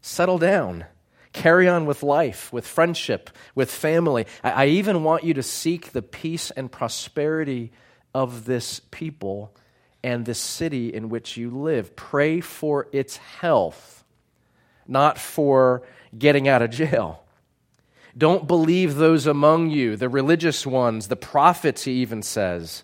settle 0.00 0.38
down. 0.38 0.86
Carry 1.32 1.68
on 1.68 1.84
with 1.84 2.02
life, 2.02 2.50
with 2.50 2.66
friendship, 2.66 3.28
with 3.54 3.70
family. 3.70 4.26
I, 4.42 4.50
I 4.50 4.66
even 4.68 5.04
want 5.04 5.22
you 5.22 5.34
to 5.34 5.42
seek 5.42 5.92
the 5.92 6.00
peace 6.00 6.50
and 6.50 6.72
prosperity 6.72 7.72
of 8.14 8.46
this 8.46 8.80
people 8.90 9.54
and 10.02 10.24
the 10.24 10.32
city 10.34 10.94
in 10.94 11.10
which 11.10 11.36
you 11.36 11.50
live. 11.50 11.94
Pray 11.94 12.40
for 12.40 12.88
its 12.90 13.18
health, 13.18 14.02
not 14.88 15.18
for 15.18 15.82
getting 16.16 16.48
out 16.48 16.62
of 16.62 16.70
jail. 16.70 17.22
Don't 18.16 18.46
believe 18.46 18.94
those 18.94 19.26
among 19.26 19.68
you, 19.68 19.94
the 19.94 20.08
religious 20.08 20.66
ones, 20.66 21.08
the 21.08 21.16
prophets, 21.16 21.84
he 21.84 21.92
even 21.92 22.22
says, 22.22 22.82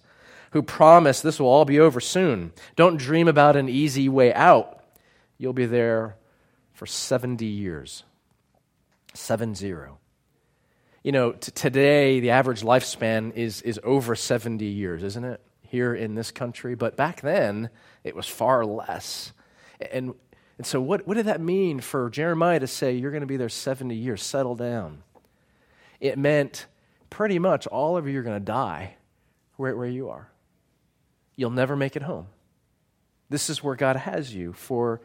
who 0.53 0.63
promise 0.63 1.21
this 1.21 1.41
will 1.41 1.49
all 1.49 1.65
be 1.65 1.81
over 1.81 2.01
soon. 2.01 2.53
Don't 2.77 2.97
dream 2.97 3.29
about 3.29 3.57
an 3.57 3.69
easy 3.69 4.09
way 4.09 4.33
out. 4.33 4.83
You'll 5.39 5.53
be 5.53 5.67
there 5.67 6.17
for 6.73 6.87
70 6.87 7.45
years. 7.45 8.05
7 9.15 9.55
0. 9.55 9.99
You 11.03 11.13
know, 11.13 11.33
t- 11.33 11.53
today 11.53 12.21
the 12.21 12.31
average 12.31 12.63
lifespan 12.63 13.35
is, 13.35 13.61
is 13.63 13.79
over 13.83 14.15
70 14.15 14.65
years, 14.65 15.03
isn't 15.03 15.25
it? 15.25 15.41
here 15.73 15.95
in 15.95 16.15
this 16.15 16.31
country, 16.31 16.75
but 16.75 16.99
back 16.99 17.23
then 17.23 17.71
it 18.05 18.15
was 18.15 18.27
far 18.27 18.63
less. 18.63 19.33
And, 19.91 20.13
and 20.59 20.67
so, 20.67 20.83
what, 20.83 21.07
what 21.07 21.15
did 21.15 21.27
that 21.27 21.41
mean 21.41 21.81
for 21.81 22.11
Jeremiah 22.11 22.61
to 22.61 22.67
say, 22.67 22.93
You're 22.93 23.11
going 23.11 23.23
to 23.23 23.27
be 23.27 23.39
there 23.39 23.49
70 23.49 23.97
years, 23.97 24.23
settle 24.23 24.55
down? 24.55 25.03
It 25.99 26.19
meant 26.19 26.67
pretty 27.09 27.39
much 27.39 27.67
all 27.67 27.97
of 27.97 28.07
you 28.07 28.21
are 28.21 28.23
going 28.23 28.39
to 28.39 28.45
die 28.45 28.97
where, 29.57 29.75
where 29.75 29.89
you 29.89 30.11
are. 30.11 30.29
You'll 31.37 31.51
never 31.51 31.77
make 31.77 31.97
it 31.97 32.03
home. 32.03 32.27
This 33.29 33.49
is 33.49 33.63
where 33.63 33.77
God 33.77 33.97
has 33.97 34.35
you 34.35 34.53
for 34.53 35.01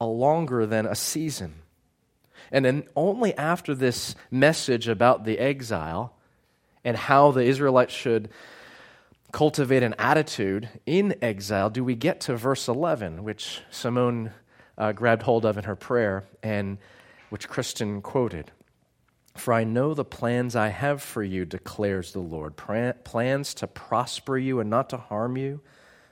a 0.00 0.06
longer 0.06 0.66
than 0.66 0.86
a 0.86 0.94
season. 0.94 1.54
And 2.50 2.64
then 2.64 2.84
only 2.96 3.36
after 3.36 3.74
this 3.74 4.14
message 4.30 4.88
about 4.88 5.24
the 5.24 5.38
exile 5.38 6.14
and 6.84 6.96
how 6.96 7.30
the 7.30 7.44
Israelites 7.44 7.92
should 7.92 8.28
cultivate 9.32 9.82
an 9.82 9.94
attitude 9.98 10.68
in 10.84 11.14
exile 11.22 11.70
do 11.70 11.82
we 11.82 11.94
get 11.94 12.20
to 12.20 12.36
verse 12.36 12.68
11, 12.68 13.24
which 13.24 13.60
Simone 13.70 14.30
uh, 14.76 14.92
grabbed 14.92 15.22
hold 15.22 15.44
of 15.46 15.56
in 15.56 15.64
her 15.64 15.76
prayer 15.76 16.24
and 16.42 16.78
which 17.30 17.48
Kristen 17.48 18.02
quoted. 18.02 18.50
For 19.34 19.54
I 19.54 19.64
know 19.64 19.94
the 19.94 20.04
plans 20.04 20.54
I 20.54 20.68
have 20.68 21.02
for 21.02 21.22
you, 21.22 21.44
declares 21.44 22.12
the 22.12 22.20
Lord 22.20 22.54
plans 22.56 23.54
to 23.54 23.66
prosper 23.66 24.36
you 24.36 24.60
and 24.60 24.68
not 24.68 24.90
to 24.90 24.96
harm 24.96 25.36
you, 25.36 25.60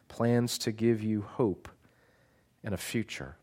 plans 0.08 0.58
to 0.58 0.72
give 0.72 1.02
you 1.02 1.22
hope 1.22 1.68
and 2.64 2.74
a 2.74 2.78
future. 2.78 3.36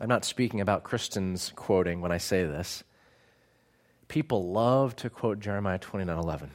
I'm 0.00 0.08
not 0.08 0.24
speaking 0.24 0.60
about 0.60 0.84
Christians 0.84 1.52
quoting 1.56 2.00
when 2.00 2.12
I 2.12 2.18
say 2.18 2.44
this. 2.44 2.84
People 4.08 4.52
love 4.52 4.94
to 4.96 5.10
quote 5.10 5.40
Jeremiah 5.40 5.78
29 5.78 6.16
11 6.16 6.50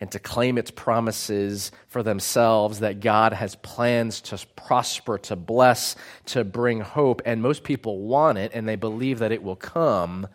and 0.00 0.12
to 0.12 0.18
claim 0.20 0.58
its 0.58 0.70
promises 0.70 1.72
for 1.88 2.02
themselves 2.02 2.80
that 2.80 3.00
God 3.00 3.32
has 3.32 3.56
plans 3.56 4.20
to 4.20 4.38
prosper, 4.54 5.18
to 5.18 5.34
bless, 5.34 5.96
to 6.26 6.44
bring 6.44 6.80
hope. 6.80 7.20
And 7.24 7.42
most 7.42 7.64
people 7.64 7.98
want 8.02 8.38
it 8.38 8.52
and 8.54 8.68
they 8.68 8.76
believe 8.76 9.18
that 9.18 9.32
it 9.32 9.42
will 9.42 9.56
come 9.56 10.28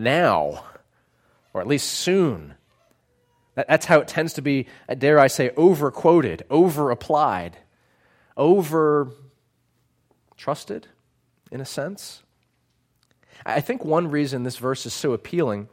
now, 0.00 0.64
or 1.52 1.60
at 1.60 1.66
least 1.66 1.88
soon. 1.88 2.54
That's 3.54 3.86
how 3.86 4.00
it 4.00 4.08
tends 4.08 4.32
to 4.34 4.42
be, 4.42 4.66
dare 4.98 5.18
I 5.18 5.26
say, 5.26 5.50
over 5.56 5.90
quoted, 5.90 6.44
over 6.50 6.90
applied, 6.90 7.58
over 8.36 9.10
trusted, 10.36 10.86
in 11.50 11.60
a 11.60 11.66
sense. 11.66 12.22
I 13.44 13.60
think 13.60 13.84
one 13.84 14.10
reason 14.10 14.42
this 14.42 14.56
verse 14.56 14.86
is 14.86 14.92
so 14.92 15.12
appealing 15.12 15.68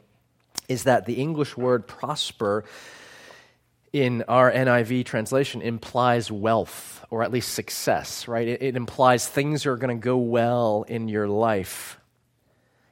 is 0.68 0.84
that 0.84 1.06
the 1.06 1.14
English 1.14 1.56
word 1.56 1.86
prosper 1.86 2.64
in 3.92 4.22
our 4.28 4.50
NIV 4.52 5.04
translation 5.06 5.62
implies 5.62 6.30
wealth 6.30 7.04
or 7.10 7.22
at 7.22 7.32
least 7.32 7.54
success, 7.54 8.28
right? 8.28 8.46
It, 8.46 8.62
it 8.62 8.76
implies 8.76 9.26
things 9.26 9.64
are 9.64 9.76
going 9.76 9.96
to 9.96 10.02
go 10.02 10.18
well 10.18 10.84
in 10.88 11.08
your 11.08 11.26
life, 11.26 11.97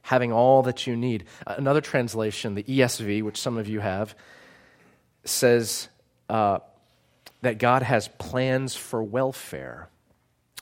having 0.07 0.33
all 0.33 0.63
that 0.63 0.87
you 0.87 0.97
need. 0.97 1.25
Another 1.47 1.81
translation, 1.81 2.55
the 2.55 2.63
ESV, 2.63 3.23
which 3.23 3.41
some 3.41 3.59
of 3.59 3.69
you 3.69 3.81
have, 3.81 4.15
says 5.25 5.89
uh, 6.29 6.59
that 7.43 7.59
God 7.59 7.83
has 7.83 8.09
plans 8.19 8.75
for 8.75 9.03
welfare 9.03 9.89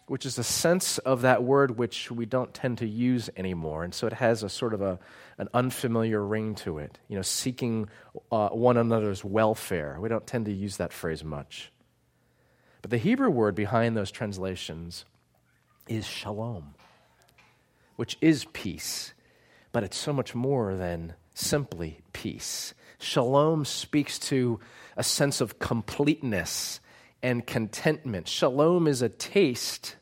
which 0.06 0.26
is 0.26 0.38
a 0.38 0.44
sense 0.44 0.98
of 0.98 1.22
that 1.22 1.42
word 1.42 1.78
which 1.78 2.10
we 2.10 2.26
don't 2.26 2.52
tend 2.52 2.78
to 2.78 2.86
use 2.86 3.30
anymore. 3.36 3.84
And 3.84 3.94
so 3.94 4.06
it 4.06 4.12
has 4.12 4.42
a 4.42 4.48
sort 4.48 4.74
of 4.74 4.82
a, 4.82 4.98
an 5.38 5.48
unfamiliar 5.54 6.22
ring 6.24 6.54
to 6.56 6.78
it, 6.78 6.98
you 7.08 7.16
know, 7.16 7.22
seeking 7.22 7.88
uh, 8.30 8.48
one 8.50 8.76
another's 8.76 9.24
welfare. 9.24 9.96
We 9.98 10.08
don't 10.08 10.26
tend 10.26 10.44
to 10.46 10.52
use 10.52 10.76
that 10.76 10.92
phrase 10.92 11.24
much. 11.24 11.72
But 12.82 12.90
the 12.90 12.98
Hebrew 12.98 13.30
word 13.30 13.54
behind 13.54 13.96
those 13.96 14.10
translations 14.10 15.06
is 15.88 16.06
shalom, 16.06 16.74
which 17.96 18.18
is 18.20 18.44
peace, 18.52 19.14
but 19.74 19.82
it's 19.82 19.98
so 19.98 20.12
much 20.12 20.36
more 20.36 20.76
than 20.76 21.14
simply 21.34 21.98
peace. 22.12 22.74
Shalom 23.00 23.64
speaks 23.64 24.20
to 24.20 24.60
a 24.96 25.02
sense 25.02 25.40
of 25.40 25.58
completeness 25.58 26.78
and 27.24 27.44
contentment. 27.44 28.28
Shalom 28.28 28.86
is 28.86 29.02
a 29.02 29.08
taste, 29.08 29.96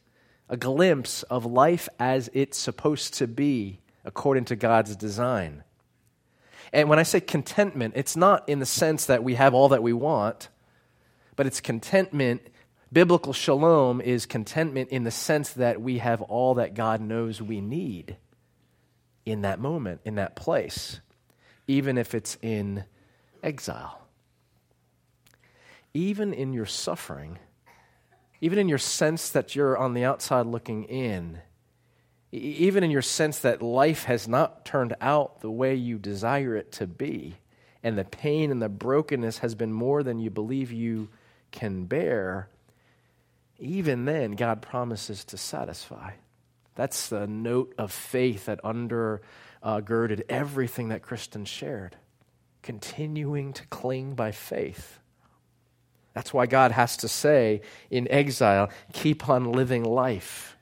a 0.50 0.58
glimpse 0.58 1.22
of 1.22 1.46
life 1.46 1.88
as 1.98 2.28
it's 2.34 2.58
supposed 2.58 3.14
to 3.14 3.26
be 3.26 3.80
according 4.04 4.44
to 4.44 4.56
God's 4.56 4.94
design. 4.94 5.64
And 6.70 6.90
when 6.90 6.98
I 6.98 7.02
say 7.02 7.22
contentment, 7.22 7.94
it's 7.96 8.14
not 8.14 8.46
in 8.50 8.58
the 8.58 8.66
sense 8.66 9.06
that 9.06 9.24
we 9.24 9.36
have 9.36 9.54
all 9.54 9.70
that 9.70 9.82
we 9.82 9.94
want, 9.94 10.50
but 11.34 11.46
it's 11.46 11.62
contentment. 11.62 12.42
Biblical 12.92 13.32
shalom 13.32 14.02
is 14.02 14.26
contentment 14.26 14.90
in 14.90 15.04
the 15.04 15.10
sense 15.10 15.54
that 15.54 15.80
we 15.80 15.96
have 15.96 16.20
all 16.20 16.56
that 16.56 16.74
God 16.74 17.00
knows 17.00 17.40
we 17.40 17.62
need. 17.62 18.18
In 19.24 19.42
that 19.42 19.60
moment, 19.60 20.00
in 20.04 20.16
that 20.16 20.36
place, 20.36 21.00
even 21.66 21.98
if 21.98 22.14
it's 22.14 22.36
in 22.42 22.84
exile. 23.42 24.00
Even 25.94 26.32
in 26.32 26.52
your 26.52 26.66
suffering, 26.66 27.38
even 28.40 28.58
in 28.58 28.68
your 28.68 28.78
sense 28.78 29.28
that 29.30 29.54
you're 29.54 29.76
on 29.76 29.94
the 29.94 30.04
outside 30.04 30.46
looking 30.46 30.84
in, 30.84 31.38
even 32.32 32.82
in 32.82 32.90
your 32.90 33.02
sense 33.02 33.40
that 33.40 33.60
life 33.60 34.04
has 34.04 34.26
not 34.26 34.64
turned 34.64 34.96
out 35.00 35.40
the 35.40 35.50
way 35.50 35.74
you 35.74 35.98
desire 35.98 36.56
it 36.56 36.72
to 36.72 36.86
be, 36.86 37.36
and 37.82 37.98
the 37.98 38.04
pain 38.04 38.50
and 38.50 38.62
the 38.62 38.68
brokenness 38.68 39.38
has 39.38 39.54
been 39.54 39.72
more 39.72 40.02
than 40.02 40.18
you 40.18 40.30
believe 40.30 40.72
you 40.72 41.08
can 41.50 41.84
bear, 41.84 42.48
even 43.58 44.06
then, 44.06 44.32
God 44.32 44.62
promises 44.62 45.24
to 45.26 45.36
satisfy. 45.36 46.12
That's 46.74 47.08
the 47.08 47.26
note 47.26 47.74
of 47.78 47.92
faith 47.92 48.46
that 48.46 48.62
undergirded 48.62 50.22
everything 50.28 50.88
that 50.88 51.02
Kristen 51.02 51.44
shared. 51.44 51.96
Continuing 52.62 53.52
to 53.54 53.66
cling 53.66 54.14
by 54.14 54.32
faith. 54.32 54.98
That's 56.14 56.32
why 56.32 56.46
God 56.46 56.72
has 56.72 56.96
to 56.98 57.08
say 57.08 57.62
in 57.90 58.10
exile, 58.10 58.70
keep 58.92 59.28
on 59.28 59.52
living 59.52 59.84
life 59.84 60.52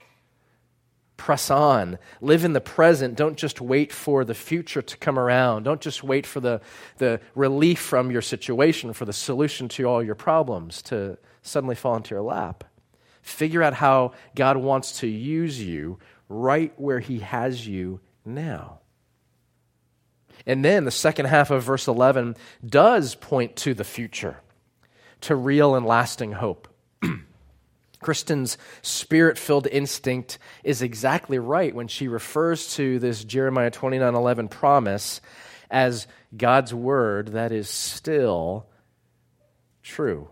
press 1.20 1.50
on. 1.50 1.98
Live 2.22 2.46
in 2.46 2.54
the 2.54 2.62
present. 2.62 3.14
Don't 3.14 3.36
just 3.36 3.60
wait 3.60 3.92
for 3.92 4.24
the 4.24 4.34
future 4.34 4.80
to 4.80 4.96
come 4.96 5.18
around. 5.18 5.64
Don't 5.64 5.82
just 5.82 6.02
wait 6.02 6.24
for 6.24 6.40
the, 6.40 6.62
the 6.96 7.20
relief 7.34 7.78
from 7.78 8.10
your 8.10 8.22
situation, 8.22 8.94
for 8.94 9.04
the 9.04 9.12
solution 9.12 9.68
to 9.68 9.84
all 9.84 10.02
your 10.02 10.14
problems 10.14 10.80
to 10.80 11.18
suddenly 11.42 11.74
fall 11.74 11.94
into 11.94 12.14
your 12.14 12.22
lap. 12.22 12.64
Figure 13.22 13.62
out 13.62 13.74
how 13.74 14.12
God 14.34 14.56
wants 14.56 15.00
to 15.00 15.06
use 15.06 15.60
you 15.60 15.98
right 16.28 16.72
where 16.76 17.00
He 17.00 17.18
has 17.20 17.66
you 17.66 18.00
now. 18.24 18.80
And 20.46 20.64
then 20.64 20.84
the 20.84 20.90
second 20.90 21.26
half 21.26 21.50
of 21.50 21.62
verse 21.62 21.86
11 21.86 22.36
does 22.66 23.14
point 23.14 23.56
to 23.56 23.74
the 23.74 23.84
future, 23.84 24.38
to 25.22 25.36
real 25.36 25.74
and 25.74 25.84
lasting 25.84 26.32
hope. 26.32 26.68
Kristen's 28.00 28.56
spirit 28.80 29.36
filled 29.36 29.66
instinct 29.66 30.38
is 30.64 30.80
exactly 30.80 31.38
right 31.38 31.74
when 31.74 31.88
she 31.88 32.08
refers 32.08 32.74
to 32.76 32.98
this 32.98 33.22
Jeremiah 33.24 33.70
29 33.70 34.14
11 34.14 34.48
promise 34.48 35.20
as 35.70 36.06
God's 36.34 36.72
word 36.72 37.28
that 37.28 37.52
is 37.52 37.68
still 37.68 38.66
true 39.82 40.28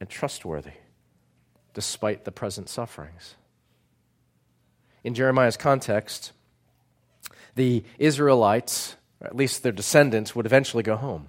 and 0.00 0.08
trustworthy 0.08 0.72
despite 1.74 2.24
the 2.24 2.32
present 2.32 2.68
sufferings. 2.68 3.34
In 5.02 5.14
Jeremiah's 5.14 5.56
context, 5.56 6.32
the 7.56 7.84
Israelites, 7.98 8.96
or 9.20 9.26
at 9.26 9.36
least 9.36 9.62
their 9.62 9.72
descendants, 9.72 10.34
would 10.34 10.46
eventually 10.46 10.82
go 10.82 10.96
home. 10.96 11.28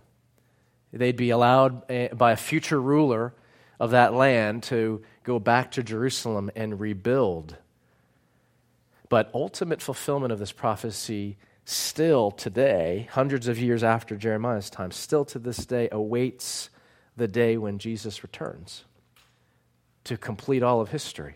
They'd 0.93 1.17
be 1.17 1.31
allowed 1.31 1.83
eh, 1.91 2.07
by 2.09 2.31
a 2.31 2.37
future 2.37 2.81
ruler 2.81 3.33
of 3.79 3.91
that 3.91 4.13
land 4.13 4.63
to 4.63 5.01
go 5.23 5.39
back 5.39 5.71
to 5.71 5.83
Jerusalem 5.83 6.49
and 6.55 6.79
rebuild. 6.79 7.57
But 9.09 9.29
ultimate 9.33 9.81
fulfillment 9.81 10.31
of 10.31 10.39
this 10.39 10.53
prophecy 10.53 11.37
still 11.65 12.31
today, 12.31 13.09
hundreds 13.11 13.47
of 13.49 13.59
years 13.59 13.83
after 13.83 14.15
Jeremiah's 14.15 14.69
time, 14.69 14.91
still 14.91 15.25
to 15.25 15.39
this 15.39 15.65
day 15.65 15.89
awaits 15.91 16.69
the 17.17 17.27
day 17.27 17.57
when 17.57 17.77
Jesus 17.77 18.23
returns 18.23 18.85
to 20.05 20.17
complete 20.17 20.63
all 20.63 20.81
of 20.81 20.89
history. 20.89 21.35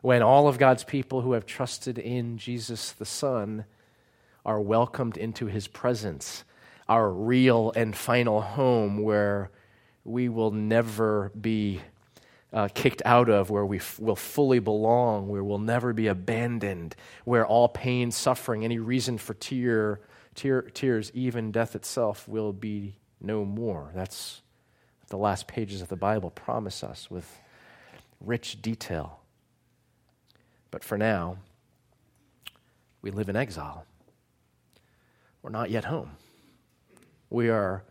When 0.00 0.22
all 0.22 0.48
of 0.48 0.58
God's 0.58 0.82
people 0.82 1.20
who 1.20 1.32
have 1.32 1.46
trusted 1.46 1.98
in 1.98 2.38
Jesus 2.38 2.92
the 2.92 3.04
Son 3.04 3.64
are 4.44 4.60
welcomed 4.60 5.16
into 5.16 5.46
his 5.46 5.68
presence, 5.68 6.44
our 6.88 7.08
real 7.10 7.72
and 7.76 7.94
final 7.94 8.40
home 8.40 9.02
where 9.02 9.50
we 10.04 10.28
will 10.28 10.50
never 10.50 11.30
be 11.40 11.80
uh, 12.52 12.68
kicked 12.74 13.02
out 13.04 13.28
of, 13.28 13.48
where 13.50 13.64
we 13.64 13.78
f- 13.78 13.98
will 13.98 14.16
fully 14.16 14.58
belong, 14.58 15.28
where 15.28 15.44
we'll 15.44 15.58
never 15.58 15.92
be 15.92 16.08
abandoned, 16.08 16.94
where 17.24 17.46
all 17.46 17.68
pain, 17.68 18.10
suffering, 18.10 18.64
any 18.64 18.78
reason 18.78 19.16
for 19.16 19.34
tear, 19.34 20.00
tear, 20.34 20.62
tears, 20.62 21.10
even 21.14 21.50
death 21.50 21.74
itself, 21.74 22.28
will 22.28 22.52
be 22.52 22.96
no 23.20 23.44
more. 23.44 23.90
That's 23.94 24.42
the 25.12 25.18
last 25.18 25.46
pages 25.46 25.82
of 25.82 25.88
the 25.88 25.96
Bible 25.96 26.30
promise 26.30 26.82
us 26.82 27.10
with 27.10 27.38
rich 28.18 28.62
detail. 28.62 29.20
But 30.70 30.82
for 30.82 30.96
now, 30.96 31.36
we 33.02 33.10
live 33.10 33.28
in 33.28 33.36
exile. 33.36 33.84
We're 35.42 35.50
not 35.50 35.68
yet 35.68 35.84
home. 35.84 36.12
We 37.28 37.50
are 37.50 37.84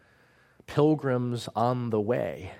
pilgrims 0.65 1.47
on 1.55 1.91
the 1.91 2.01
way 2.01 2.53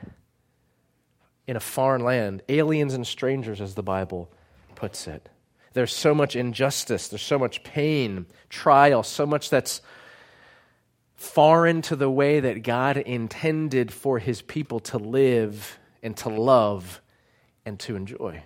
in 1.48 1.56
a 1.56 1.60
foreign 1.60 2.04
land, 2.04 2.44
aliens 2.48 2.94
and 2.94 3.08
strangers, 3.08 3.62
as 3.62 3.74
the 3.74 3.82
Bible 3.82 4.30
puts 4.76 5.08
it. 5.08 5.28
There's 5.74 5.96
so 5.96 6.14
much 6.14 6.36
injustice, 6.36 7.08
there's 7.08 7.24
so 7.24 7.40
much 7.40 7.64
pain, 7.64 8.28
trial, 8.48 9.02
so 9.02 9.26
much 9.26 9.50
that's 9.50 9.82
foreign 11.22 11.84
to 11.84 11.96
the 11.96 12.10
way 12.10 12.40
that 12.40 12.64
God 12.64 12.98
intended 12.98 13.94
for 13.94 14.18
his 14.18 14.42
people 14.42 14.80
to 14.80 14.98
live 14.98 15.78
and 16.02 16.18
to 16.18 16.30
love 16.30 17.00
and 17.64 17.80
to 17.82 17.96
enjoy. 17.96 18.44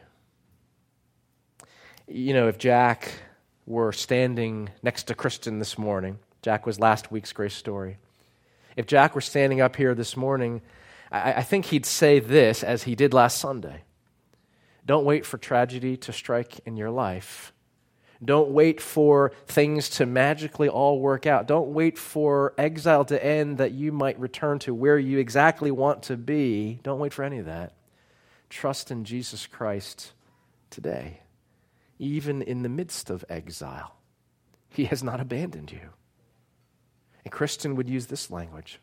You 2.05 2.33
know, 2.33 2.49
if 2.49 2.57
Jack 2.57 3.13
were 3.65 3.93
standing 3.93 4.69
next 4.83 5.03
to 5.03 5.15
Kristen 5.15 5.57
this 5.59 5.77
morning, 5.77 6.19
Jack 6.41 6.65
was 6.65 6.77
last 6.77 7.13
week's 7.13 7.31
grace 7.31 7.55
story. 7.55 7.97
If 8.75 8.88
Jack 8.88 9.15
were 9.15 9.21
standing 9.21 9.61
up 9.61 9.77
here 9.77 9.95
this 9.95 10.17
morning, 10.17 10.61
I, 11.09 11.35
I 11.35 11.43
think 11.43 11.67
he'd 11.67 11.85
say 11.85 12.19
this 12.19 12.61
as 12.61 12.83
he 12.83 12.93
did 12.93 13.13
last 13.13 13.38
Sunday 13.38 13.83
Don't 14.85 15.05
wait 15.05 15.25
for 15.25 15.38
tragedy 15.38 15.95
to 15.95 16.11
strike 16.11 16.59
in 16.65 16.75
your 16.75 16.91
life. 16.91 17.53
Don't 18.23 18.49
wait 18.51 18.80
for 18.80 19.32
things 19.45 19.89
to 19.89 20.06
magically 20.06 20.69
all 20.69 20.99
work 20.99 21.25
out. 21.25 21.47
Don't 21.47 21.73
wait 21.73 21.97
for 21.97 22.54
exile 22.58 23.06
to 23.06 23.23
end 23.23 23.58
that 23.58 23.71
you 23.71 23.91
might 23.91 24.19
return 24.19 24.60
to 24.60 24.73
where 24.73 24.97
you 24.97 25.19
exactly 25.19 25.71
want 25.71 26.04
to 26.04 26.17
be. 26.17 26.80
Don't 26.84 26.99
wait 26.99 27.13
for 27.13 27.23
any 27.23 27.39
of 27.39 27.45
that. 27.45 27.73
Trust 28.49 28.91
in 28.91 29.04
Jesus 29.04 29.47
Christ 29.47 30.13
today, 30.69 31.21
even 31.99 32.41
in 32.41 32.63
the 32.63 32.69
midst 32.69 33.10
of 33.10 33.25
exile. 33.30 33.95
He 34.69 34.86
has 34.86 35.04
not 35.04 35.19
abandoned 35.19 35.71
you. 35.71 35.89
And 37.23 37.32
Kristen 37.32 37.75
would 37.75 37.89
use 37.89 38.06
this 38.08 38.30
language 38.30 38.80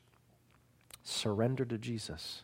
surrender 1.05 1.65
to 1.65 1.79
Jesus. 1.79 2.43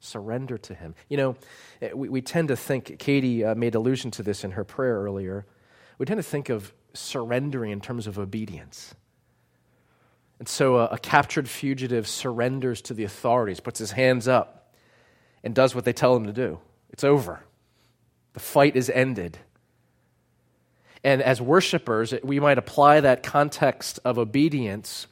Surrender 0.00 0.58
to 0.58 0.74
Him. 0.74 0.94
You 1.08 1.16
know, 1.16 1.36
eh, 1.80 1.90
we, 1.94 2.08
we 2.08 2.22
tend 2.22 2.48
to 2.48 2.56
think, 2.56 2.98
Katie 2.98 3.44
uh, 3.44 3.54
made 3.54 3.74
allusion 3.74 4.10
to 4.12 4.22
this 4.22 4.44
in 4.44 4.52
her 4.52 4.64
prayer 4.64 4.94
earlier. 4.94 5.46
We 5.98 6.06
tend 6.06 6.18
to 6.18 6.22
think 6.22 6.48
of 6.48 6.72
surrendering 6.94 7.70
in 7.70 7.80
terms 7.80 8.06
of 8.06 8.18
obedience. 8.18 8.94
And 10.38 10.48
so 10.48 10.76
a, 10.76 10.86
a 10.86 10.98
captured 10.98 11.48
fugitive 11.48 12.08
surrenders 12.08 12.82
to 12.82 12.94
the 12.94 13.04
authorities, 13.04 13.60
puts 13.60 13.78
his 13.78 13.92
hands 13.92 14.26
up, 14.26 14.74
and 15.44 15.54
does 15.54 15.74
what 15.74 15.84
they 15.84 15.92
tell 15.92 16.16
him 16.16 16.26
to 16.26 16.32
do. 16.32 16.58
It's 16.90 17.04
over. 17.04 17.44
The 18.32 18.40
fight 18.40 18.76
is 18.76 18.90
ended. 18.90 19.38
And 21.04 21.22
as 21.22 21.40
worshipers, 21.40 22.14
we 22.22 22.40
might 22.40 22.58
apply 22.58 23.00
that 23.00 23.22
context 23.22 23.98
of 24.04 24.18
obedience 24.18 25.06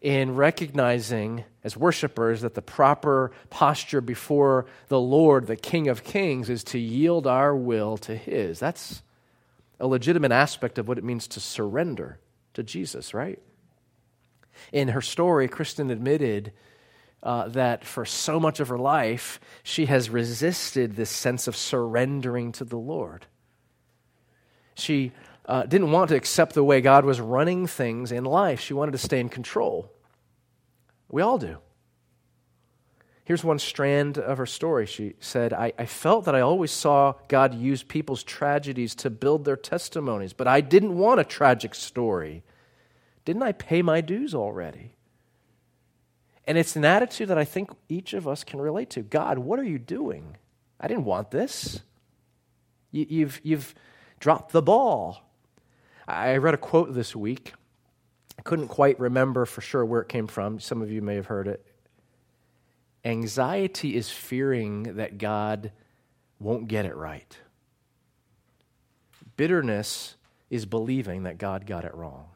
in 0.00 0.34
recognizing 0.34 1.44
as 1.62 1.76
worshipers 1.76 2.40
that 2.40 2.54
the 2.54 2.62
proper 2.62 3.32
posture 3.50 4.00
before 4.00 4.66
the 4.88 5.00
Lord, 5.00 5.46
the 5.46 5.56
King 5.56 5.88
of 5.88 6.04
Kings, 6.04 6.48
is 6.48 6.64
to 6.64 6.78
yield 6.78 7.26
our 7.26 7.54
will 7.54 7.98
to 7.98 8.16
His. 8.16 8.58
That's 8.58 9.02
a 9.80 9.86
legitimate 9.86 10.32
aspect 10.32 10.78
of 10.78 10.86
what 10.86 10.98
it 10.98 11.04
means 11.04 11.26
to 11.28 11.40
surrender 11.40 12.18
to 12.54 12.62
Jesus, 12.62 13.14
right? 13.14 13.40
In 14.72 14.88
her 14.88 15.00
story, 15.00 15.48
Kristen 15.48 15.90
admitted 15.90 16.52
uh, 17.22 17.48
that 17.48 17.84
for 17.84 18.04
so 18.04 18.38
much 18.38 18.60
of 18.60 18.68
her 18.68 18.78
life, 18.78 19.40
she 19.62 19.86
has 19.86 20.10
resisted 20.10 20.96
this 20.96 21.10
sense 21.10 21.48
of 21.48 21.56
surrendering 21.56 22.52
to 22.52 22.64
the 22.64 22.76
Lord. 22.76 23.26
She 24.74 25.12
uh, 25.46 25.64
didn't 25.64 25.92
want 25.92 26.10
to 26.10 26.16
accept 26.16 26.54
the 26.54 26.64
way 26.64 26.80
God 26.80 27.04
was 27.04 27.20
running 27.20 27.66
things 27.66 28.12
in 28.12 28.24
life. 28.24 28.60
She 28.60 28.74
wanted 28.74 28.92
to 28.92 28.98
stay 28.98 29.20
in 29.20 29.28
control. 29.28 29.90
We 31.08 31.22
all 31.22 31.38
do. 31.38 31.58
Here's 33.24 33.44
one 33.44 33.58
strand 33.58 34.18
of 34.18 34.38
her 34.38 34.46
story. 34.46 34.86
She 34.86 35.14
said, 35.20 35.52
I, 35.52 35.72
I, 35.78 35.86
felt 35.86 36.24
that 36.24 36.34
I 36.34 36.40
always 36.40 36.72
saw 36.72 37.14
God 37.28 37.54
use 37.54 37.82
people's 37.82 38.24
tragedies 38.24 38.94
to 38.96 39.10
build 39.10 39.44
their 39.44 39.56
testimonies, 39.56 40.32
but 40.32 40.48
I 40.48 40.60
didn't 40.60 40.98
want 40.98 41.20
a 41.20 41.24
tragic 41.24 41.74
story. 41.74 42.42
Didn't 43.24 43.42
I 43.42 43.52
pay 43.52 43.82
my 43.82 44.00
dues 44.00 44.34
already? 44.34 44.96
And 46.46 46.58
it's 46.58 46.74
an 46.74 46.84
attitude 46.84 47.28
that 47.28 47.38
I 47.38 47.44
think 47.44 47.70
each 47.88 48.14
of 48.14 48.26
us 48.26 48.42
can 48.42 48.60
relate 48.60 48.90
to. 48.90 49.02
God, 49.02 49.38
what 49.38 49.60
are 49.60 49.64
you 49.64 49.78
doing? 49.78 50.36
I 50.80 50.88
didn't 50.88 51.04
want 51.04 51.30
this. 51.30 51.80
You, 52.90 53.06
you've, 53.08 53.40
you've 53.44 53.74
dropped 54.18 54.52
the 54.52 54.62
ball. 54.62 55.20
I 56.08 56.38
read 56.38 56.54
a 56.54 56.58
quote 56.58 56.92
this 56.94 57.14
week. 57.14 57.52
I 58.38 58.42
couldn't 58.42 58.68
quite 58.68 58.98
remember 58.98 59.44
for 59.44 59.60
sure 59.60 59.84
where 59.84 60.00
it 60.00 60.08
came 60.08 60.26
from. 60.26 60.58
Some 60.58 60.82
of 60.82 60.90
you 60.90 61.02
may 61.02 61.14
have 61.14 61.26
heard 61.26 61.46
it. 61.46 61.64
Anxiety 63.04 63.96
is 63.96 64.10
fearing 64.10 64.96
that 64.96 65.18
God 65.18 65.72
won't 66.38 66.68
get 66.68 66.84
it 66.84 66.94
right. 66.96 67.38
Bitterness 69.36 70.16
is 70.50 70.66
believing 70.66 71.22
that 71.22 71.38
God 71.38 71.66
got 71.66 71.84
it 71.84 71.94
wrong. 71.94 72.26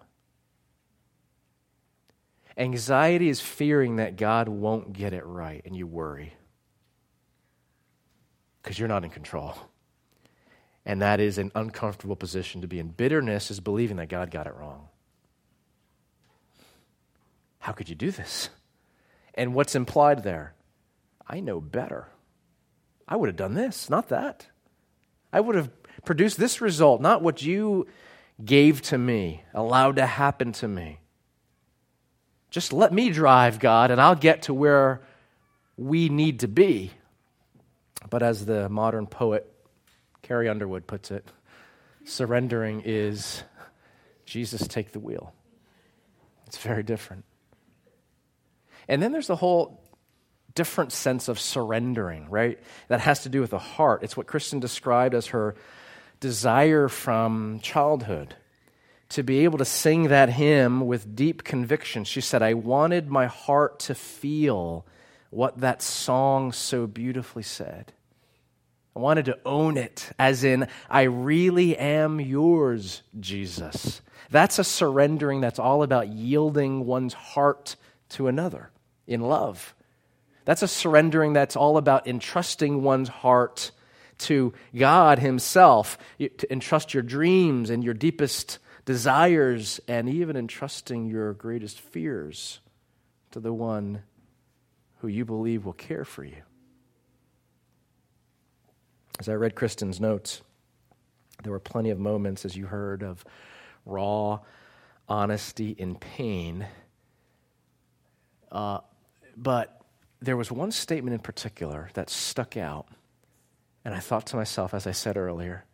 Anxiety 2.56 3.28
is 3.28 3.40
fearing 3.40 3.96
that 3.96 4.16
God 4.16 4.48
won't 4.48 4.92
get 4.92 5.12
it 5.12 5.26
right, 5.26 5.62
and 5.64 5.76
you 5.76 5.86
worry 5.86 6.34
because 8.62 8.78
you're 8.78 8.88
not 8.88 9.04
in 9.04 9.10
control. 9.10 9.54
And 10.86 11.02
that 11.02 11.20
is 11.20 11.38
an 11.38 11.50
uncomfortable 11.54 12.16
position 12.16 12.60
to 12.60 12.66
be 12.66 12.78
in. 12.78 12.88
Bitterness 12.88 13.50
is 13.50 13.60
believing 13.60 13.96
that 13.98 14.08
God 14.08 14.30
got 14.30 14.46
it 14.46 14.54
wrong. 14.54 14.88
How 17.58 17.72
could 17.72 17.88
you 17.88 17.94
do 17.94 18.10
this? 18.10 18.50
And 19.34 19.54
what's 19.54 19.74
implied 19.74 20.22
there? 20.22 20.54
I 21.26 21.40
know 21.40 21.60
better. 21.60 22.08
I 23.06 23.16
would 23.16 23.28
have 23.28 23.36
done 23.36 23.54
this, 23.54 23.90
not 23.90 24.08
that. 24.08 24.46
I 25.32 25.40
would 25.40 25.56
have 25.56 25.70
produced 26.04 26.38
this 26.38 26.60
result, 26.60 27.00
not 27.00 27.22
what 27.22 27.42
you 27.42 27.86
gave 28.44 28.82
to 28.82 28.98
me, 28.98 29.42
allowed 29.52 29.96
to 29.96 30.06
happen 30.06 30.52
to 30.52 30.68
me. 30.68 31.00
Just 32.50 32.72
let 32.72 32.92
me 32.92 33.10
drive, 33.10 33.58
God, 33.58 33.90
and 33.90 34.00
I'll 34.00 34.14
get 34.14 34.42
to 34.42 34.54
where 34.54 35.02
we 35.76 36.08
need 36.08 36.40
to 36.40 36.48
be. 36.48 36.92
But 38.08 38.22
as 38.22 38.46
the 38.46 38.68
modern 38.68 39.06
poet 39.06 39.50
Carrie 40.22 40.48
Underwood 40.48 40.86
puts 40.86 41.10
it, 41.10 41.28
surrendering 42.04 42.82
is 42.84 43.42
Jesus 44.24 44.66
take 44.68 44.92
the 44.92 45.00
wheel. 45.00 45.34
It's 46.46 46.58
very 46.58 46.82
different. 46.82 47.24
And 48.88 49.02
then 49.02 49.12
there's 49.12 49.26
the 49.26 49.36
whole 49.36 49.84
different 50.54 50.92
sense 50.92 51.28
of 51.28 51.40
surrendering, 51.40 52.28
right? 52.30 52.58
That 52.88 53.00
has 53.00 53.22
to 53.24 53.28
do 53.28 53.40
with 53.40 53.50
the 53.50 53.58
heart. 53.58 54.02
It's 54.02 54.16
what 54.16 54.26
Kristen 54.26 54.60
described 54.60 55.14
as 55.14 55.28
her 55.28 55.56
desire 56.20 56.88
from 56.88 57.60
childhood 57.60 58.34
to 59.10 59.22
be 59.22 59.44
able 59.44 59.58
to 59.58 59.64
sing 59.64 60.04
that 60.08 60.30
hymn 60.30 60.86
with 60.86 61.14
deep 61.14 61.44
conviction. 61.44 62.04
She 62.04 62.20
said, 62.20 62.42
I 62.42 62.54
wanted 62.54 63.10
my 63.10 63.26
heart 63.26 63.80
to 63.80 63.94
feel 63.94 64.86
what 65.30 65.58
that 65.60 65.82
song 65.82 66.52
so 66.52 66.86
beautifully 66.86 67.42
said. 67.42 67.92
I 68.96 69.00
wanted 69.00 69.24
to 69.24 69.38
own 69.44 69.76
it, 69.76 70.10
as 70.20 70.44
in, 70.44 70.68
I 70.88 71.02
really 71.02 71.76
am 71.76 72.20
yours, 72.20 73.02
Jesus. 73.18 74.00
That's 74.30 74.60
a 74.60 74.64
surrendering 74.64 75.40
that's 75.40 75.58
all 75.58 75.82
about 75.82 76.08
yielding 76.08 76.86
one's 76.86 77.14
heart 77.14 77.74
to 78.10 78.28
another 78.28 78.70
in 79.06 79.20
love. 79.20 79.74
That's 80.44 80.62
a 80.62 80.68
surrendering 80.68 81.32
that's 81.32 81.56
all 81.56 81.76
about 81.76 82.06
entrusting 82.06 82.82
one's 82.82 83.08
heart 83.08 83.70
to 84.18 84.52
God 84.76 85.18
Himself, 85.18 85.98
to 86.18 86.52
entrust 86.52 86.94
your 86.94 87.02
dreams 87.02 87.70
and 87.70 87.82
your 87.82 87.94
deepest 87.94 88.58
desires, 88.84 89.80
and 89.88 90.08
even 90.08 90.36
entrusting 90.36 91.06
your 91.06 91.32
greatest 91.32 91.80
fears 91.80 92.60
to 93.30 93.40
the 93.40 93.52
one 93.52 94.02
who 94.98 95.08
you 95.08 95.24
believe 95.24 95.64
will 95.64 95.72
care 95.72 96.04
for 96.04 96.24
you. 96.24 96.42
As 99.18 99.28
I 99.28 99.34
read 99.34 99.54
Kristen's 99.54 100.00
notes, 100.00 100.42
there 101.42 101.52
were 101.52 101.60
plenty 101.60 101.90
of 101.90 101.98
moments, 101.98 102.44
as 102.44 102.56
you 102.56 102.66
heard, 102.66 103.02
of 103.02 103.24
raw 103.86 104.40
honesty 105.08 105.70
in 105.70 105.94
pain. 105.94 106.66
Uh, 108.50 108.78
but 109.36 109.80
there 110.20 110.36
was 110.36 110.50
one 110.50 110.72
statement 110.72 111.14
in 111.14 111.20
particular 111.20 111.90
that 111.94 112.10
stuck 112.10 112.56
out. 112.56 112.86
And 113.84 113.94
I 113.94 114.00
thought 114.00 114.26
to 114.28 114.36
myself, 114.36 114.72
as 114.72 114.86
I 114.86 114.92
said 114.92 115.16
earlier, 115.16 115.64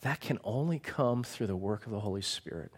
that 0.00 0.20
can 0.20 0.38
only 0.42 0.78
come 0.78 1.22
through 1.22 1.46
the 1.46 1.56
work 1.56 1.86
of 1.86 1.92
the 1.92 2.00
Holy 2.00 2.22
Spirit. 2.22 2.72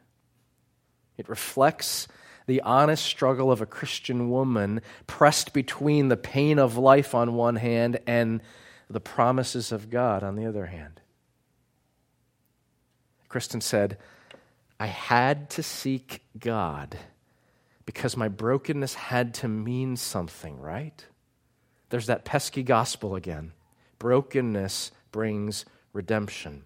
It 1.17 1.29
reflects 1.29 2.07
the 2.47 2.61
honest 2.61 3.05
struggle 3.05 3.51
of 3.51 3.63
a 3.63 3.67
Christian 3.67 4.31
woman 4.31 4.83
pressed 5.07 5.55
between 5.55 6.09
the 6.09 6.17
pain 6.17 6.59
of 6.59 6.77
life 6.77 7.15
on 7.15 7.35
one 7.35 7.57
hand 7.57 8.01
and 8.07 8.43
the 8.91 9.01
promises 9.01 9.73
of 9.73 9.89
God 9.89 10.23
on 10.23 10.37
the 10.37 10.47
other 10.47 10.67
hand. 10.67 11.01
Kristen 13.29 13.63
said, 13.63 13.97
I 14.79 14.87
had 14.87 15.49
to 15.51 15.63
seek 15.63 16.23
God 16.39 16.99
because 17.87 18.17
my 18.17 18.29
brokenness 18.29 18.95
had 18.95 19.35
to 19.35 19.49
mean 19.49 19.97
something, 19.97 20.59
right? 20.61 21.05
There's 21.91 22.07
that 22.07 22.25
pesky 22.25 22.63
gospel 22.63 23.15
again. 23.15 23.53
Brokenness 23.99 24.91
brings 25.13 25.65
redemption. 25.93 26.65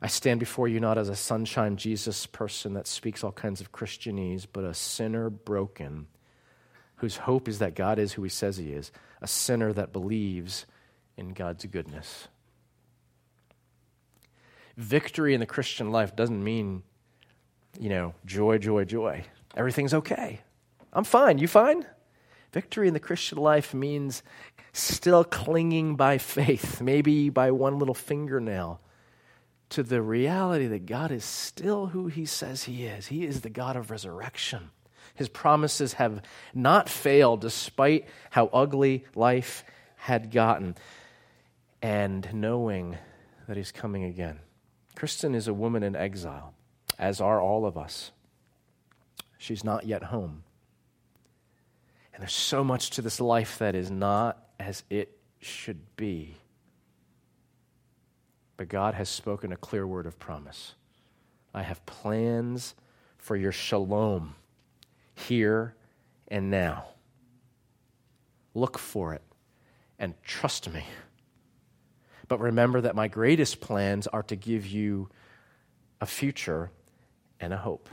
I 0.00 0.08
stand 0.08 0.40
before 0.40 0.66
you 0.66 0.80
not 0.80 0.98
as 0.98 1.08
a 1.08 1.16
sunshine 1.16 1.76
Jesus 1.76 2.26
person 2.26 2.74
that 2.74 2.86
speaks 2.86 3.22
all 3.22 3.32
kinds 3.32 3.60
of 3.60 3.70
Christianese, 3.70 4.46
but 4.52 4.64
a 4.64 4.74
sinner 4.74 5.30
broken 5.30 6.06
whose 6.96 7.18
hope 7.18 7.48
is 7.48 7.58
that 7.58 7.74
God 7.74 7.98
is 7.98 8.12
who 8.12 8.22
he 8.22 8.28
says 8.28 8.56
he 8.56 8.72
is, 8.72 8.92
a 9.20 9.26
sinner 9.26 9.72
that 9.72 9.92
believes 9.92 10.66
in 11.16 11.34
God's 11.34 11.64
goodness. 11.66 12.28
Victory 14.76 15.34
in 15.34 15.40
the 15.40 15.46
Christian 15.46 15.90
life 15.90 16.16
doesn't 16.16 16.42
mean, 16.42 16.82
you 17.78 17.88
know, 17.88 18.14
joy, 18.24 18.58
joy, 18.58 18.84
joy. 18.84 19.24
Everything's 19.56 19.94
okay. 19.94 20.40
I'm 20.92 21.04
fine. 21.04 21.38
You 21.38 21.48
fine? 21.48 21.86
Victory 22.52 22.86
in 22.86 22.94
the 22.94 23.00
Christian 23.00 23.38
life 23.38 23.72
means 23.72 24.22
still 24.72 25.24
clinging 25.24 25.96
by 25.96 26.18
faith, 26.18 26.80
maybe 26.80 27.30
by 27.30 27.50
one 27.50 27.78
little 27.78 27.94
fingernail, 27.94 28.80
to 29.70 29.82
the 29.82 30.02
reality 30.02 30.66
that 30.66 30.86
God 30.86 31.10
is 31.10 31.24
still 31.24 31.86
who 31.86 32.08
He 32.08 32.26
says 32.26 32.64
He 32.64 32.84
is. 32.84 33.06
He 33.06 33.24
is 33.24 33.40
the 33.40 33.50
God 33.50 33.76
of 33.76 33.90
resurrection. 33.90 34.70
His 35.14 35.28
promises 35.28 35.94
have 35.94 36.22
not 36.54 36.88
failed 36.88 37.40
despite 37.40 38.06
how 38.30 38.46
ugly 38.52 39.04
life 39.14 39.64
had 39.96 40.30
gotten, 40.30 40.74
and 41.80 42.32
knowing 42.34 42.98
that 43.48 43.56
He's 43.56 43.72
coming 43.72 44.04
again. 44.04 44.40
Kristen 44.94 45.34
is 45.34 45.48
a 45.48 45.54
woman 45.54 45.82
in 45.82 45.96
exile, 45.96 46.54
as 46.98 47.20
are 47.20 47.40
all 47.40 47.64
of 47.64 47.78
us. 47.78 48.12
She's 49.42 49.64
not 49.64 49.88
yet 49.88 50.04
home. 50.04 50.44
And 52.14 52.22
there's 52.22 52.32
so 52.32 52.62
much 52.62 52.90
to 52.90 53.02
this 53.02 53.20
life 53.20 53.58
that 53.58 53.74
is 53.74 53.90
not 53.90 54.38
as 54.60 54.84
it 54.88 55.18
should 55.40 55.96
be. 55.96 56.36
But 58.56 58.68
God 58.68 58.94
has 58.94 59.08
spoken 59.08 59.52
a 59.52 59.56
clear 59.56 59.84
word 59.84 60.06
of 60.06 60.16
promise. 60.20 60.76
I 61.52 61.62
have 61.62 61.84
plans 61.86 62.76
for 63.18 63.34
your 63.34 63.50
shalom 63.50 64.36
here 65.16 65.74
and 66.28 66.48
now. 66.48 66.84
Look 68.54 68.78
for 68.78 69.12
it 69.12 69.22
and 69.98 70.14
trust 70.22 70.72
me. 70.72 70.84
But 72.28 72.38
remember 72.38 72.80
that 72.82 72.94
my 72.94 73.08
greatest 73.08 73.60
plans 73.60 74.06
are 74.06 74.22
to 74.22 74.36
give 74.36 74.68
you 74.68 75.08
a 76.00 76.06
future 76.06 76.70
and 77.40 77.52
a 77.52 77.56
hope 77.56 77.88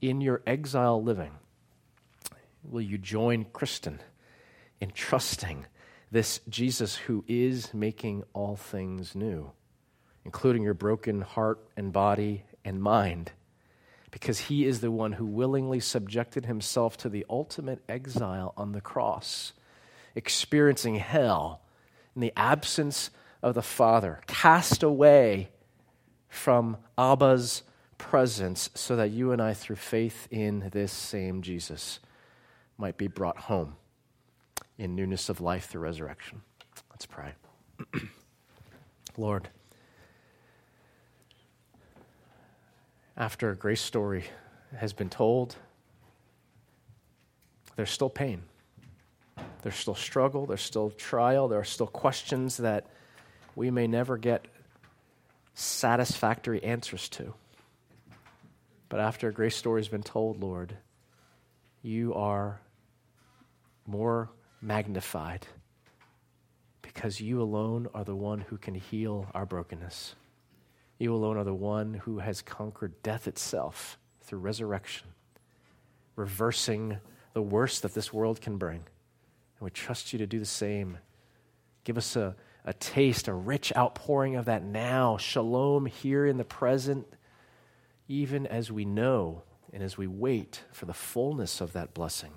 in 0.00 0.20
your 0.20 0.42
exile 0.46 1.02
living, 1.02 1.32
will 2.62 2.80
you 2.80 2.98
join 2.98 3.46
Kristen 3.52 4.00
in 4.80 4.90
trusting 4.90 5.66
this 6.10 6.40
Jesus 6.48 6.96
who 6.96 7.24
is 7.26 7.72
making 7.74 8.24
all 8.32 8.56
things 8.56 9.14
new, 9.14 9.50
including 10.24 10.62
your 10.62 10.74
broken 10.74 11.20
heart 11.22 11.60
and 11.76 11.92
body 11.92 12.44
and 12.64 12.80
mind? 12.80 13.32
Because 14.10 14.40
he 14.40 14.64
is 14.64 14.80
the 14.80 14.90
one 14.90 15.12
who 15.12 15.26
willingly 15.26 15.80
subjected 15.80 16.46
himself 16.46 16.96
to 16.98 17.08
the 17.08 17.26
ultimate 17.28 17.82
exile 17.88 18.54
on 18.56 18.72
the 18.72 18.80
cross, 18.80 19.52
experiencing 20.14 20.96
hell 20.96 21.60
in 22.14 22.22
the 22.22 22.32
absence 22.36 23.10
of 23.42 23.54
the 23.54 23.62
Father, 23.62 24.20
cast 24.26 24.82
away 24.82 25.50
from 26.28 26.76
Abba's 26.96 27.62
presence 27.98 28.70
so 28.74 28.96
that 28.96 29.10
you 29.10 29.32
and 29.32 29.40
I, 29.40 29.54
through 29.54 29.76
faith 29.76 30.28
in 30.30 30.70
this 30.72 30.92
same 30.92 31.42
Jesus, 31.42 32.00
might 32.78 32.96
be 32.96 33.08
brought 33.08 33.38
home 33.38 33.76
in 34.78 34.94
newness 34.94 35.28
of 35.28 35.40
life 35.40 35.66
through 35.66 35.82
resurrection. 35.82 36.42
Let's 36.90 37.06
pray. 37.06 37.32
Lord, 39.16 39.48
after 43.16 43.50
a 43.50 43.56
grace 43.56 43.80
story 43.80 44.24
has 44.76 44.92
been 44.92 45.08
told, 45.08 45.56
there's 47.76 47.90
still 47.90 48.10
pain. 48.10 48.42
There's 49.62 49.76
still 49.76 49.94
struggle. 49.94 50.46
There's 50.46 50.62
still 50.62 50.90
trial. 50.90 51.48
There 51.48 51.58
are 51.58 51.64
still 51.64 51.86
questions 51.86 52.58
that 52.58 52.86
we 53.54 53.70
may 53.70 53.86
never 53.86 54.16
get 54.16 54.46
satisfactory 55.54 56.62
answers 56.62 57.08
to. 57.10 57.34
But 58.88 59.00
after 59.00 59.28
a 59.28 59.32
grace 59.32 59.56
story 59.56 59.80
has 59.80 59.88
been 59.88 60.02
told, 60.02 60.40
Lord, 60.40 60.76
you 61.82 62.14
are 62.14 62.60
more 63.86 64.30
magnified 64.60 65.46
because 66.82 67.20
you 67.20 67.42
alone 67.42 67.88
are 67.94 68.04
the 68.04 68.16
one 68.16 68.40
who 68.40 68.56
can 68.56 68.74
heal 68.74 69.26
our 69.34 69.46
brokenness. 69.46 70.14
You 70.98 71.14
alone 71.14 71.36
are 71.36 71.44
the 71.44 71.54
one 71.54 71.94
who 71.94 72.20
has 72.20 72.42
conquered 72.42 73.02
death 73.02 73.28
itself 73.28 73.98
through 74.22 74.38
resurrection, 74.38 75.08
reversing 76.14 76.98
the 77.34 77.42
worst 77.42 77.82
that 77.82 77.94
this 77.94 78.12
world 78.12 78.40
can 78.40 78.56
bring. 78.56 78.78
And 78.78 79.60
we 79.60 79.70
trust 79.70 80.12
you 80.12 80.18
to 80.20 80.26
do 80.26 80.38
the 80.38 80.46
same. 80.46 80.98
Give 81.84 81.98
us 81.98 82.16
a, 82.16 82.34
a 82.64 82.72
taste, 82.72 83.28
a 83.28 83.34
rich 83.34 83.72
outpouring 83.76 84.36
of 84.36 84.46
that 84.46 84.64
now. 84.64 85.18
Shalom 85.18 85.86
here 85.86 86.26
in 86.26 86.38
the 86.38 86.44
present, 86.44 87.06
even 88.08 88.46
as 88.46 88.70
we 88.70 88.84
know 88.84 89.42
and 89.72 89.82
as 89.82 89.98
we 89.98 90.06
wait 90.06 90.62
for 90.72 90.86
the 90.86 90.94
fullness 90.94 91.60
of 91.60 91.72
that 91.72 91.94
blessing 91.94 92.32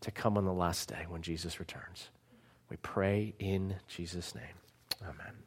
to 0.00 0.10
come 0.10 0.36
on 0.36 0.44
the 0.44 0.52
last 0.52 0.88
day 0.88 1.04
when 1.08 1.22
Jesus 1.22 1.58
returns. 1.58 2.10
We 2.68 2.76
pray 2.78 3.34
in 3.38 3.76
Jesus' 3.88 4.34
name. 4.34 4.56
Amen. 5.02 5.43